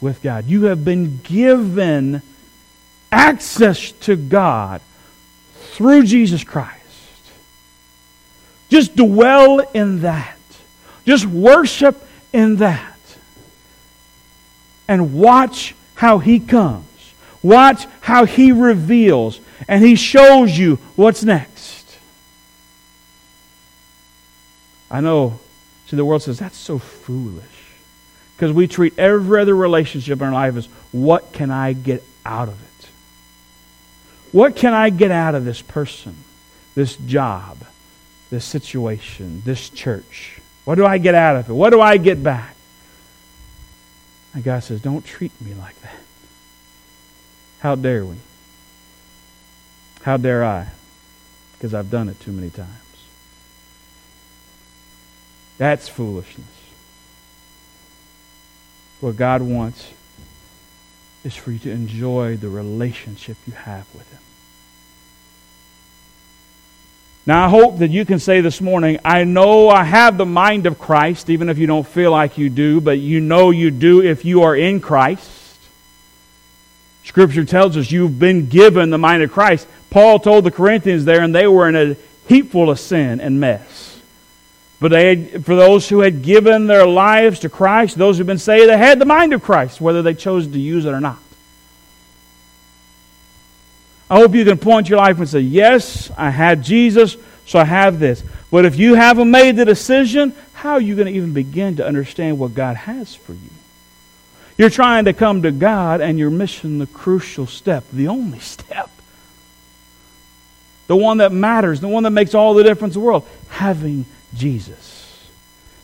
with 0.00 0.22
God? 0.22 0.46
You 0.46 0.64
have 0.64 0.84
been 0.84 1.18
given 1.22 2.22
access 3.10 3.92
to 3.92 4.16
God 4.16 4.80
through 5.54 6.04
Jesus 6.04 6.44
Christ. 6.44 6.72
Just 8.68 8.96
dwell 8.96 9.60
in 9.74 10.02
that. 10.02 10.36
Just 11.04 11.26
worship 11.26 12.02
in 12.32 12.56
that. 12.56 12.96
And 14.88 15.14
watch 15.14 15.74
how 15.94 16.18
He 16.18 16.40
comes. 16.40 16.84
Watch 17.42 17.86
how 18.00 18.24
He 18.24 18.52
reveals 18.52 19.40
and 19.68 19.84
He 19.84 19.94
shows 19.94 20.56
you 20.56 20.76
what's 20.96 21.24
next. 21.24 21.55
I 24.90 25.00
know, 25.00 25.40
see, 25.86 25.96
the 25.96 26.04
world 26.04 26.22
says 26.22 26.38
that's 26.38 26.56
so 26.56 26.78
foolish. 26.78 27.44
Because 28.36 28.52
we 28.52 28.66
treat 28.66 28.98
every 28.98 29.40
other 29.40 29.56
relationship 29.56 30.20
in 30.20 30.26
our 30.26 30.32
life 30.32 30.56
as 30.56 30.66
what 30.92 31.32
can 31.32 31.50
I 31.50 31.72
get 31.72 32.02
out 32.24 32.48
of 32.48 32.54
it? 32.54 32.88
What 34.32 34.56
can 34.56 34.74
I 34.74 34.90
get 34.90 35.10
out 35.10 35.34
of 35.34 35.44
this 35.44 35.62
person, 35.62 36.14
this 36.74 36.96
job, 36.96 37.58
this 38.30 38.44
situation, 38.44 39.42
this 39.44 39.70
church? 39.70 40.40
What 40.64 40.74
do 40.74 40.84
I 40.84 40.98
get 40.98 41.14
out 41.14 41.36
of 41.36 41.48
it? 41.48 41.52
What 41.52 41.70
do 41.70 41.80
I 41.80 41.96
get 41.96 42.22
back? 42.22 42.54
And 44.34 44.44
God 44.44 44.62
says, 44.62 44.82
Don't 44.82 45.04
treat 45.04 45.32
me 45.40 45.54
like 45.54 45.80
that. 45.80 45.96
How 47.60 47.74
dare 47.74 48.04
we? 48.04 48.16
How 50.02 50.18
dare 50.18 50.44
I? 50.44 50.68
Because 51.52 51.72
I've 51.72 51.90
done 51.90 52.08
it 52.08 52.20
too 52.20 52.32
many 52.32 52.50
times. 52.50 52.70
That's 55.58 55.88
foolishness. 55.88 56.46
What 59.00 59.16
God 59.16 59.42
wants 59.42 59.90
is 61.24 61.34
for 61.34 61.50
you 61.50 61.58
to 61.60 61.70
enjoy 61.70 62.36
the 62.36 62.48
relationship 62.48 63.36
you 63.46 63.52
have 63.52 63.86
with 63.94 64.10
Him. 64.10 64.20
Now, 67.26 67.46
I 67.46 67.48
hope 67.48 67.78
that 67.78 67.90
you 67.90 68.04
can 68.04 68.20
say 68.20 68.40
this 68.40 68.60
morning, 68.60 69.00
I 69.04 69.24
know 69.24 69.68
I 69.68 69.82
have 69.82 70.16
the 70.16 70.24
mind 70.24 70.66
of 70.66 70.78
Christ, 70.78 71.28
even 71.28 71.48
if 71.48 71.58
you 71.58 71.66
don't 71.66 71.86
feel 71.86 72.12
like 72.12 72.38
you 72.38 72.48
do, 72.48 72.80
but 72.80 73.00
you 73.00 73.20
know 73.20 73.50
you 73.50 73.72
do 73.72 74.00
if 74.00 74.24
you 74.24 74.42
are 74.42 74.54
in 74.54 74.80
Christ. 74.80 75.58
Scripture 77.02 77.44
tells 77.44 77.76
us 77.76 77.90
you've 77.90 78.18
been 78.20 78.48
given 78.48 78.90
the 78.90 78.98
mind 78.98 79.24
of 79.24 79.32
Christ. 79.32 79.66
Paul 79.90 80.20
told 80.20 80.44
the 80.44 80.52
Corinthians 80.52 81.04
there, 81.04 81.22
and 81.22 81.34
they 81.34 81.48
were 81.48 81.68
in 81.68 81.74
a 81.74 81.96
heap 82.28 82.52
full 82.52 82.70
of 82.70 82.78
sin 82.78 83.20
and 83.20 83.40
mess. 83.40 83.85
But 84.78 84.90
they 84.90 85.16
had, 85.16 85.44
for 85.46 85.56
those 85.56 85.88
who 85.88 86.00
had 86.00 86.22
given 86.22 86.66
their 86.66 86.86
lives 86.86 87.40
to 87.40 87.48
Christ, 87.48 87.96
those 87.96 88.18
who've 88.18 88.26
been 88.26 88.38
saved, 88.38 88.68
they 88.68 88.76
had 88.76 88.98
the 88.98 89.06
mind 89.06 89.32
of 89.32 89.42
Christ, 89.42 89.80
whether 89.80 90.02
they 90.02 90.14
chose 90.14 90.46
to 90.46 90.58
use 90.58 90.84
it 90.84 90.90
or 90.90 91.00
not. 91.00 91.18
I 94.08 94.18
hope 94.18 94.34
you 94.34 94.44
can 94.44 94.58
point 94.58 94.88
your 94.88 94.98
life 94.98 95.18
and 95.18 95.28
say, 95.28 95.40
Yes, 95.40 96.10
I 96.16 96.30
had 96.30 96.62
Jesus, 96.62 97.16
so 97.46 97.58
I 97.58 97.64
have 97.64 97.98
this. 97.98 98.22
But 98.50 98.64
if 98.64 98.76
you 98.76 98.94
haven't 98.94 99.30
made 99.30 99.56
the 99.56 99.64
decision, 99.64 100.34
how 100.52 100.74
are 100.74 100.80
you 100.80 100.94
going 100.94 101.06
to 101.06 101.12
even 101.12 101.32
begin 101.32 101.76
to 101.76 101.86
understand 101.86 102.38
what 102.38 102.54
God 102.54 102.76
has 102.76 103.14
for 103.14 103.32
you? 103.32 103.50
You're 104.58 104.70
trying 104.70 105.06
to 105.06 105.12
come 105.12 105.42
to 105.42 105.50
God 105.50 106.00
and 106.00 106.18
you're 106.18 106.30
missing 106.30 106.78
the 106.78 106.86
crucial 106.86 107.46
step, 107.46 107.84
the 107.92 108.08
only 108.08 108.38
step. 108.38 108.90
The 110.86 110.96
one 110.96 111.18
that 111.18 111.32
matters, 111.32 111.80
the 111.80 111.88
one 111.88 112.04
that 112.04 112.10
makes 112.10 112.34
all 112.34 112.54
the 112.54 112.62
difference 112.62 112.94
in 112.94 113.00
the 113.00 113.06
world 113.06 113.28
having 113.48 114.06
Jesus. 114.36 115.02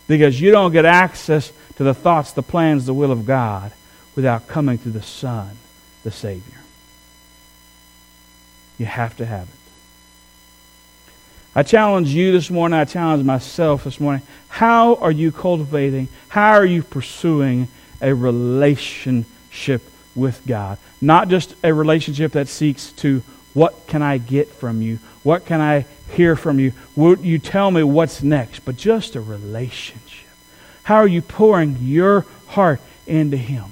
Because 0.07 0.41
you 0.41 0.51
don't 0.51 0.73
get 0.73 0.85
access 0.85 1.53
to 1.77 1.85
the 1.85 1.95
thoughts, 1.95 2.33
the 2.33 2.43
plans, 2.43 2.87
the 2.87 2.95
will 2.95 3.13
of 3.13 3.27
God 3.27 3.73
without 4.15 4.47
coming 4.47 4.79
to 4.79 4.91
the 4.91 5.03
Son, 5.03 5.57
the 6.05 6.11
Savior. 6.11 6.61
You 8.79 8.87
have 8.87 9.17
to 9.19 9.27
have 9.27 9.49
it. 9.49 9.55
I 11.55 11.63
challenge 11.63 12.09
you 12.09 12.33
this 12.33 12.51
morning, 12.51 12.79
I 12.79 12.87
challenge 12.87 13.25
myself 13.25 13.85
this 13.85 14.01
morning. 14.01 14.23
How 14.49 14.95
are 14.97 15.11
you 15.11 15.31
cultivating, 15.31 16.09
how 16.29 16.53
are 16.53 16.65
you 16.65 16.83
pursuing 16.83 17.69
a 18.01 18.15
relationship 18.15 19.83
with 20.15 20.41
God? 20.47 20.79
Not 21.01 21.29
just 21.29 21.55
a 21.63 21.75
relationship 21.75 22.33
that 22.33 22.49
seeks 22.49 22.93
to, 22.93 23.23
what 23.53 23.87
can 23.87 24.01
I 24.01 24.17
get 24.17 24.49
from 24.49 24.81
you? 24.81 24.99
What 25.23 25.47
can 25.47 25.61
I 25.61 25.87
hear 26.13 26.37
from 26.37 26.59
you? 26.59 26.73
Will 26.97 27.19
you 27.19 27.39
tell 27.39 27.71
me 27.71 27.83
what's 27.83 28.23
next? 28.23 28.65
But 28.65 28.77
just 28.77 29.17
a 29.17 29.21
relationship. 29.21 30.29
How 30.83 30.97
are 30.97 31.07
you 31.07 31.23
pouring 31.23 31.79
your 31.81 32.27
heart 32.49 32.81
into 33.07 33.37
Him? 33.37 33.67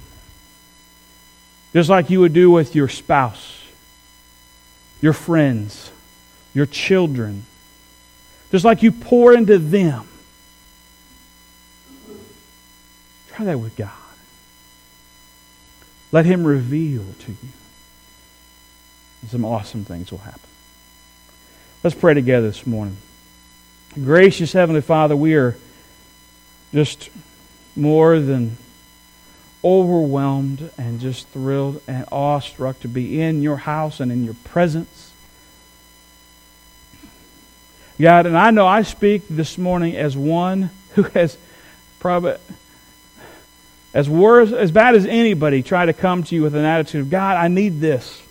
Just 1.73 1.91
like 1.91 2.11
you 2.11 2.21
would 2.21 2.33
do 2.33 2.51
with 2.51 2.75
your 2.75 2.89
spouse 2.89 3.61
your 5.01 5.13
friends, 5.13 5.91
your 6.53 6.67
children, 6.67 7.45
just 8.51 8.65
like 8.65 8.83
you 8.83 8.93
pour 8.93 9.33
into 9.33 9.59
them. 9.59 10.07
Try 13.31 13.47
that 13.47 13.59
with 13.59 13.77
God. 13.77 13.91
Let 16.13 16.27
Him 16.27 16.45
reveal 16.45 17.05
to 17.21 17.31
you. 17.31 17.49
Some 19.29 19.45
awesome 19.45 19.85
things 19.85 20.11
will 20.11 20.19
happen. 20.19 20.41
Let's 21.83 21.97
pray 21.97 22.13
together 22.13 22.47
this 22.47 22.67
morning. 22.67 22.99
Gracious 23.95 24.53
Heavenly 24.53 24.83
Father, 24.83 25.17
we 25.17 25.35
are 25.35 25.57
just 26.75 27.09
more 27.75 28.21
than 28.21 28.59
overwhelmed 29.65 30.71
and 30.77 31.01
just 31.01 31.27
thrilled 31.29 31.81
and 31.89 32.05
awestruck 32.13 32.81
to 32.81 32.89
be 32.89 33.19
in 33.19 33.41
your 33.41 33.57
house 33.57 33.99
and 33.99 34.13
in 34.13 34.25
your 34.25 34.35
presence. 34.45 35.11
God, 37.99 38.27
and 38.27 38.37
I 38.37 38.51
know 38.51 38.67
I 38.67 38.83
speak 38.83 39.23
this 39.31 39.57
morning 39.57 39.97
as 39.97 40.15
one 40.19 40.69
who 40.97 41.05
has 41.05 41.39
probably, 41.99 42.37
as 43.95 44.07
worse, 44.07 44.53
as 44.53 44.71
bad 44.71 44.97
as 44.97 45.07
anybody, 45.07 45.63
try 45.63 45.87
to 45.87 45.95
come 45.95 46.25
to 46.25 46.35
you 46.35 46.43
with 46.43 46.55
an 46.55 46.67
attitude 46.67 47.01
of, 47.01 47.11
God, 47.11 47.39
I 47.39 47.49
need 47.49 47.81
this. 47.81 48.23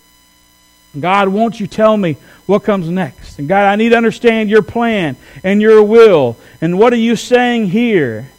God, 0.97 1.27
won't 1.27 1.59
you 1.59 1.67
tell 1.67 1.95
me 1.95 2.17
what 2.45 2.63
comes 2.63 2.89
next? 2.89 3.37
And 3.37 3.47
God, 3.47 3.65
I 3.65 3.75
need 3.75 3.89
to 3.89 3.97
understand 3.97 4.49
your 4.49 4.61
plan 4.61 5.17
and 5.43 5.61
your 5.61 5.83
will. 5.83 6.37
And 6.61 6.79
what 6.79 6.93
are 6.93 6.97
you 6.97 7.15
saying 7.15 7.67
here? 7.67 8.29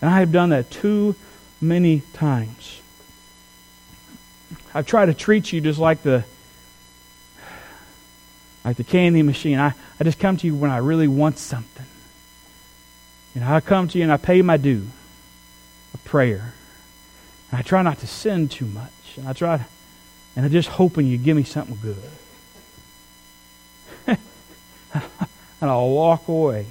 And 0.00 0.10
I 0.10 0.20
have 0.20 0.30
done 0.30 0.50
that 0.50 0.70
too 0.70 1.16
many 1.60 2.02
times. 2.12 2.80
I've 4.74 4.86
tried 4.86 5.06
to 5.06 5.14
treat 5.14 5.52
you 5.52 5.60
just 5.60 5.78
like 5.78 6.02
the 6.02 6.24
like 8.64 8.76
the 8.76 8.84
candy 8.84 9.22
machine. 9.22 9.58
I, 9.58 9.72
I 9.98 10.04
just 10.04 10.18
come 10.18 10.36
to 10.36 10.46
you 10.46 10.54
when 10.54 10.70
I 10.70 10.78
really 10.78 11.08
want 11.08 11.38
something. 11.38 11.86
Know, 13.34 13.54
I 13.54 13.60
come 13.60 13.88
to 13.88 13.98
you 13.98 14.04
and 14.04 14.12
I 14.12 14.16
pay 14.16 14.42
my 14.42 14.56
due, 14.56 14.86
a 15.94 15.98
prayer. 15.98 16.54
And 17.50 17.58
I 17.58 17.62
try 17.62 17.82
not 17.82 17.98
to 18.00 18.06
sin 18.06 18.48
too 18.48 18.66
much. 18.66 18.92
And 19.16 19.28
I 19.28 19.32
try 19.32 19.58
to, 19.58 19.64
and 20.38 20.46
I'm 20.46 20.52
just 20.52 20.68
hoping 20.68 21.08
you 21.08 21.18
give 21.18 21.36
me 21.36 21.42
something 21.42 21.76
good. 21.82 21.96
and 24.94 25.68
I'll 25.68 25.90
walk 25.90 26.28
away. 26.28 26.66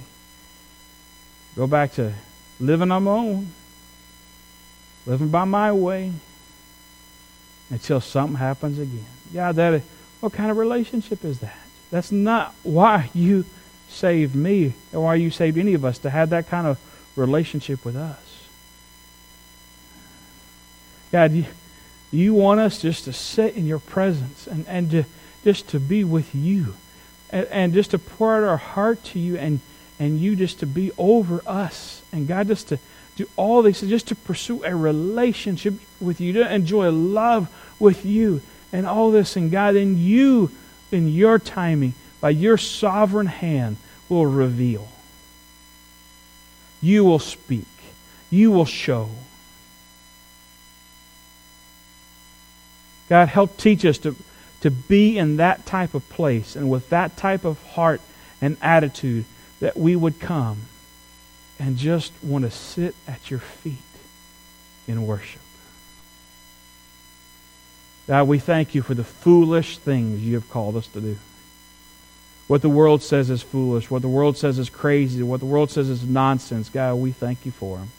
Go 1.54 1.66
back 1.66 1.92
to 1.92 2.14
living 2.58 2.90
on 2.90 3.04
my 3.04 3.10
own 3.10 3.52
living 5.04 5.28
by 5.28 5.44
my 5.44 5.70
way 5.70 6.10
until 7.68 8.00
something 8.00 8.36
happens 8.36 8.78
again. 8.78 9.04
God, 9.34 9.56
that 9.56 9.82
what 10.20 10.32
kind 10.32 10.50
of 10.50 10.56
relationship 10.56 11.22
is 11.22 11.40
that? 11.40 11.58
That's 11.90 12.10
not 12.10 12.54
why 12.62 13.10
you 13.12 13.44
saved 13.90 14.34
me 14.34 14.72
or 14.94 15.02
why 15.02 15.16
you 15.16 15.30
saved 15.30 15.58
any 15.58 15.74
of 15.74 15.84
us 15.84 15.98
to 15.98 16.08
have 16.08 16.30
that 16.30 16.48
kind 16.48 16.66
of 16.66 16.78
relationship 17.16 17.84
with 17.84 17.96
us. 17.96 18.48
God, 21.12 21.46
you, 22.10 22.34
want 22.34 22.60
us 22.60 22.80
just 22.80 23.04
to 23.04 23.12
sit 23.12 23.54
in 23.54 23.66
your 23.66 23.78
presence 23.78 24.46
and, 24.46 24.66
and 24.68 24.90
to, 24.90 25.04
just 25.44 25.68
to 25.68 25.80
be 25.80 26.04
with 26.04 26.34
you 26.34 26.74
and, 27.30 27.46
and 27.46 27.74
just 27.74 27.90
to 27.92 27.98
pour 27.98 28.36
out 28.36 28.44
our 28.44 28.56
heart 28.56 29.02
to 29.04 29.18
you 29.18 29.36
and, 29.36 29.60
and 29.98 30.18
you 30.18 30.36
just 30.36 30.60
to 30.60 30.66
be 30.66 30.90
over 30.98 31.42
us. 31.46 32.02
And 32.12 32.26
God, 32.26 32.48
just 32.48 32.68
to 32.68 32.78
do 33.16 33.28
all 33.36 33.62
these, 33.62 33.80
just 33.80 34.08
to 34.08 34.14
pursue 34.14 34.64
a 34.64 34.74
relationship 34.74 35.74
with 36.00 36.20
you, 36.20 36.34
to 36.34 36.54
enjoy 36.54 36.90
love 36.90 37.48
with 37.78 38.06
you 38.06 38.40
and 38.72 38.86
all 38.86 39.10
this. 39.10 39.36
And 39.36 39.50
God, 39.50 39.76
in 39.76 39.98
you, 39.98 40.50
in 40.92 41.08
your 41.08 41.38
timing, 41.38 41.94
by 42.20 42.30
your 42.30 42.56
sovereign 42.56 43.26
hand, 43.26 43.76
will 44.08 44.26
reveal. 44.26 44.88
You 46.80 47.04
will 47.04 47.18
speak. 47.18 47.66
You 48.30 48.50
will 48.50 48.64
show. 48.64 49.10
God, 53.08 53.28
help 53.28 53.56
teach 53.56 53.84
us 53.84 53.98
to, 53.98 54.14
to 54.60 54.70
be 54.70 55.18
in 55.18 55.36
that 55.36 55.66
type 55.66 55.94
of 55.94 56.08
place 56.08 56.56
and 56.56 56.70
with 56.70 56.90
that 56.90 57.16
type 57.16 57.44
of 57.44 57.62
heart 57.68 58.00
and 58.40 58.56
attitude 58.60 59.24
that 59.60 59.76
we 59.76 59.96
would 59.96 60.20
come 60.20 60.62
and 61.58 61.76
just 61.76 62.12
want 62.22 62.44
to 62.44 62.50
sit 62.50 62.94
at 63.06 63.30
your 63.30 63.40
feet 63.40 63.78
in 64.86 65.06
worship. 65.06 65.40
God, 68.06 68.28
we 68.28 68.38
thank 68.38 68.74
you 68.74 68.82
for 68.82 68.94
the 68.94 69.04
foolish 69.04 69.78
things 69.78 70.22
you 70.22 70.34
have 70.34 70.48
called 70.48 70.76
us 70.76 70.86
to 70.88 71.00
do. 71.00 71.18
What 72.46 72.62
the 72.62 72.68
world 72.70 73.02
says 73.02 73.28
is 73.28 73.42
foolish, 73.42 73.90
what 73.90 74.00
the 74.00 74.08
world 74.08 74.38
says 74.38 74.58
is 74.58 74.70
crazy, 74.70 75.22
what 75.22 75.40
the 75.40 75.46
world 75.46 75.70
says 75.70 75.90
is 75.90 76.02
nonsense. 76.04 76.70
God, 76.70 76.94
we 76.94 77.12
thank 77.12 77.44
you 77.44 77.52
for 77.52 77.76
them. 77.76 77.90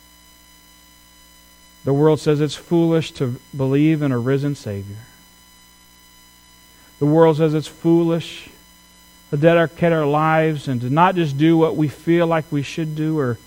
The 1.85 1.93
world 1.93 2.19
says 2.19 2.41
it's 2.41 2.55
foolish 2.55 3.11
to 3.13 3.39
believe 3.55 4.01
in 4.01 4.11
a 4.11 4.19
risen 4.19 4.55
Savior. 4.55 4.97
The 6.99 7.05
world 7.05 7.37
says 7.37 7.53
it's 7.53 7.67
foolish 7.67 8.49
to 9.29 9.37
dedicate 9.37 9.93
our 9.93 10.05
lives 10.05 10.67
and 10.67 10.81
to 10.81 10.89
not 10.89 11.15
just 11.15 11.37
do 11.37 11.57
what 11.57 11.75
we 11.75 11.87
feel 11.87 12.27
like 12.27 12.51
we 12.51 12.61
should 12.61 12.95
do 12.95 13.17
or 13.17 13.37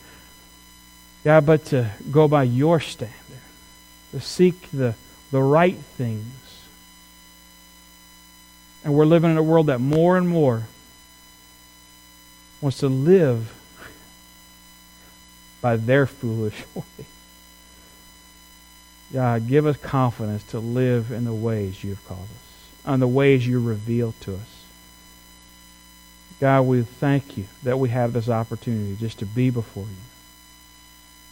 yeah, 1.24 1.40
but 1.40 1.66
to 1.66 1.90
go 2.10 2.26
by 2.26 2.42
your 2.42 2.80
standard, 2.80 3.14
to 4.10 4.20
seek 4.20 4.70
the, 4.72 4.94
the 5.30 5.40
right 5.40 5.76
things. 5.96 6.24
And 8.84 8.94
we're 8.94 9.06
living 9.06 9.30
in 9.30 9.36
a 9.36 9.42
world 9.42 9.68
that 9.68 9.78
more 9.78 10.16
and 10.16 10.28
more 10.28 10.64
wants 12.60 12.78
to 12.78 12.88
live 12.88 13.52
by 15.60 15.76
their 15.76 16.06
foolish 16.06 16.60
way. 16.74 17.06
God, 19.12 19.46
give 19.46 19.66
us 19.66 19.76
confidence 19.76 20.42
to 20.44 20.58
live 20.58 21.10
in 21.10 21.24
the 21.24 21.34
ways 21.34 21.84
you 21.84 21.90
have 21.90 22.06
called 22.06 22.20
us, 22.20 22.86
and 22.86 23.02
the 23.02 23.08
ways 23.08 23.46
you 23.46 23.60
reveal 23.60 24.14
to 24.20 24.34
us. 24.34 24.64
God, 26.40 26.62
we 26.62 26.82
thank 26.82 27.36
you 27.36 27.46
that 27.62 27.78
we 27.78 27.90
have 27.90 28.12
this 28.12 28.28
opportunity 28.28 28.96
just 28.98 29.18
to 29.20 29.26
be 29.26 29.50
before 29.50 29.84
you. 29.84 29.96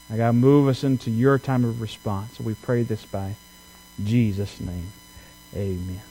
And 0.09 0.18
God, 0.18 0.35
move 0.35 0.68
us 0.68 0.85
into 0.85 1.11
your 1.11 1.39
time 1.39 1.64
of 1.64 1.81
response. 1.81 2.39
we 2.39 2.55
pray 2.55 2.83
this 2.83 3.05
by 3.07 3.35
Jesus' 4.05 4.61
name. 4.61 4.93
Amen. 5.55 6.10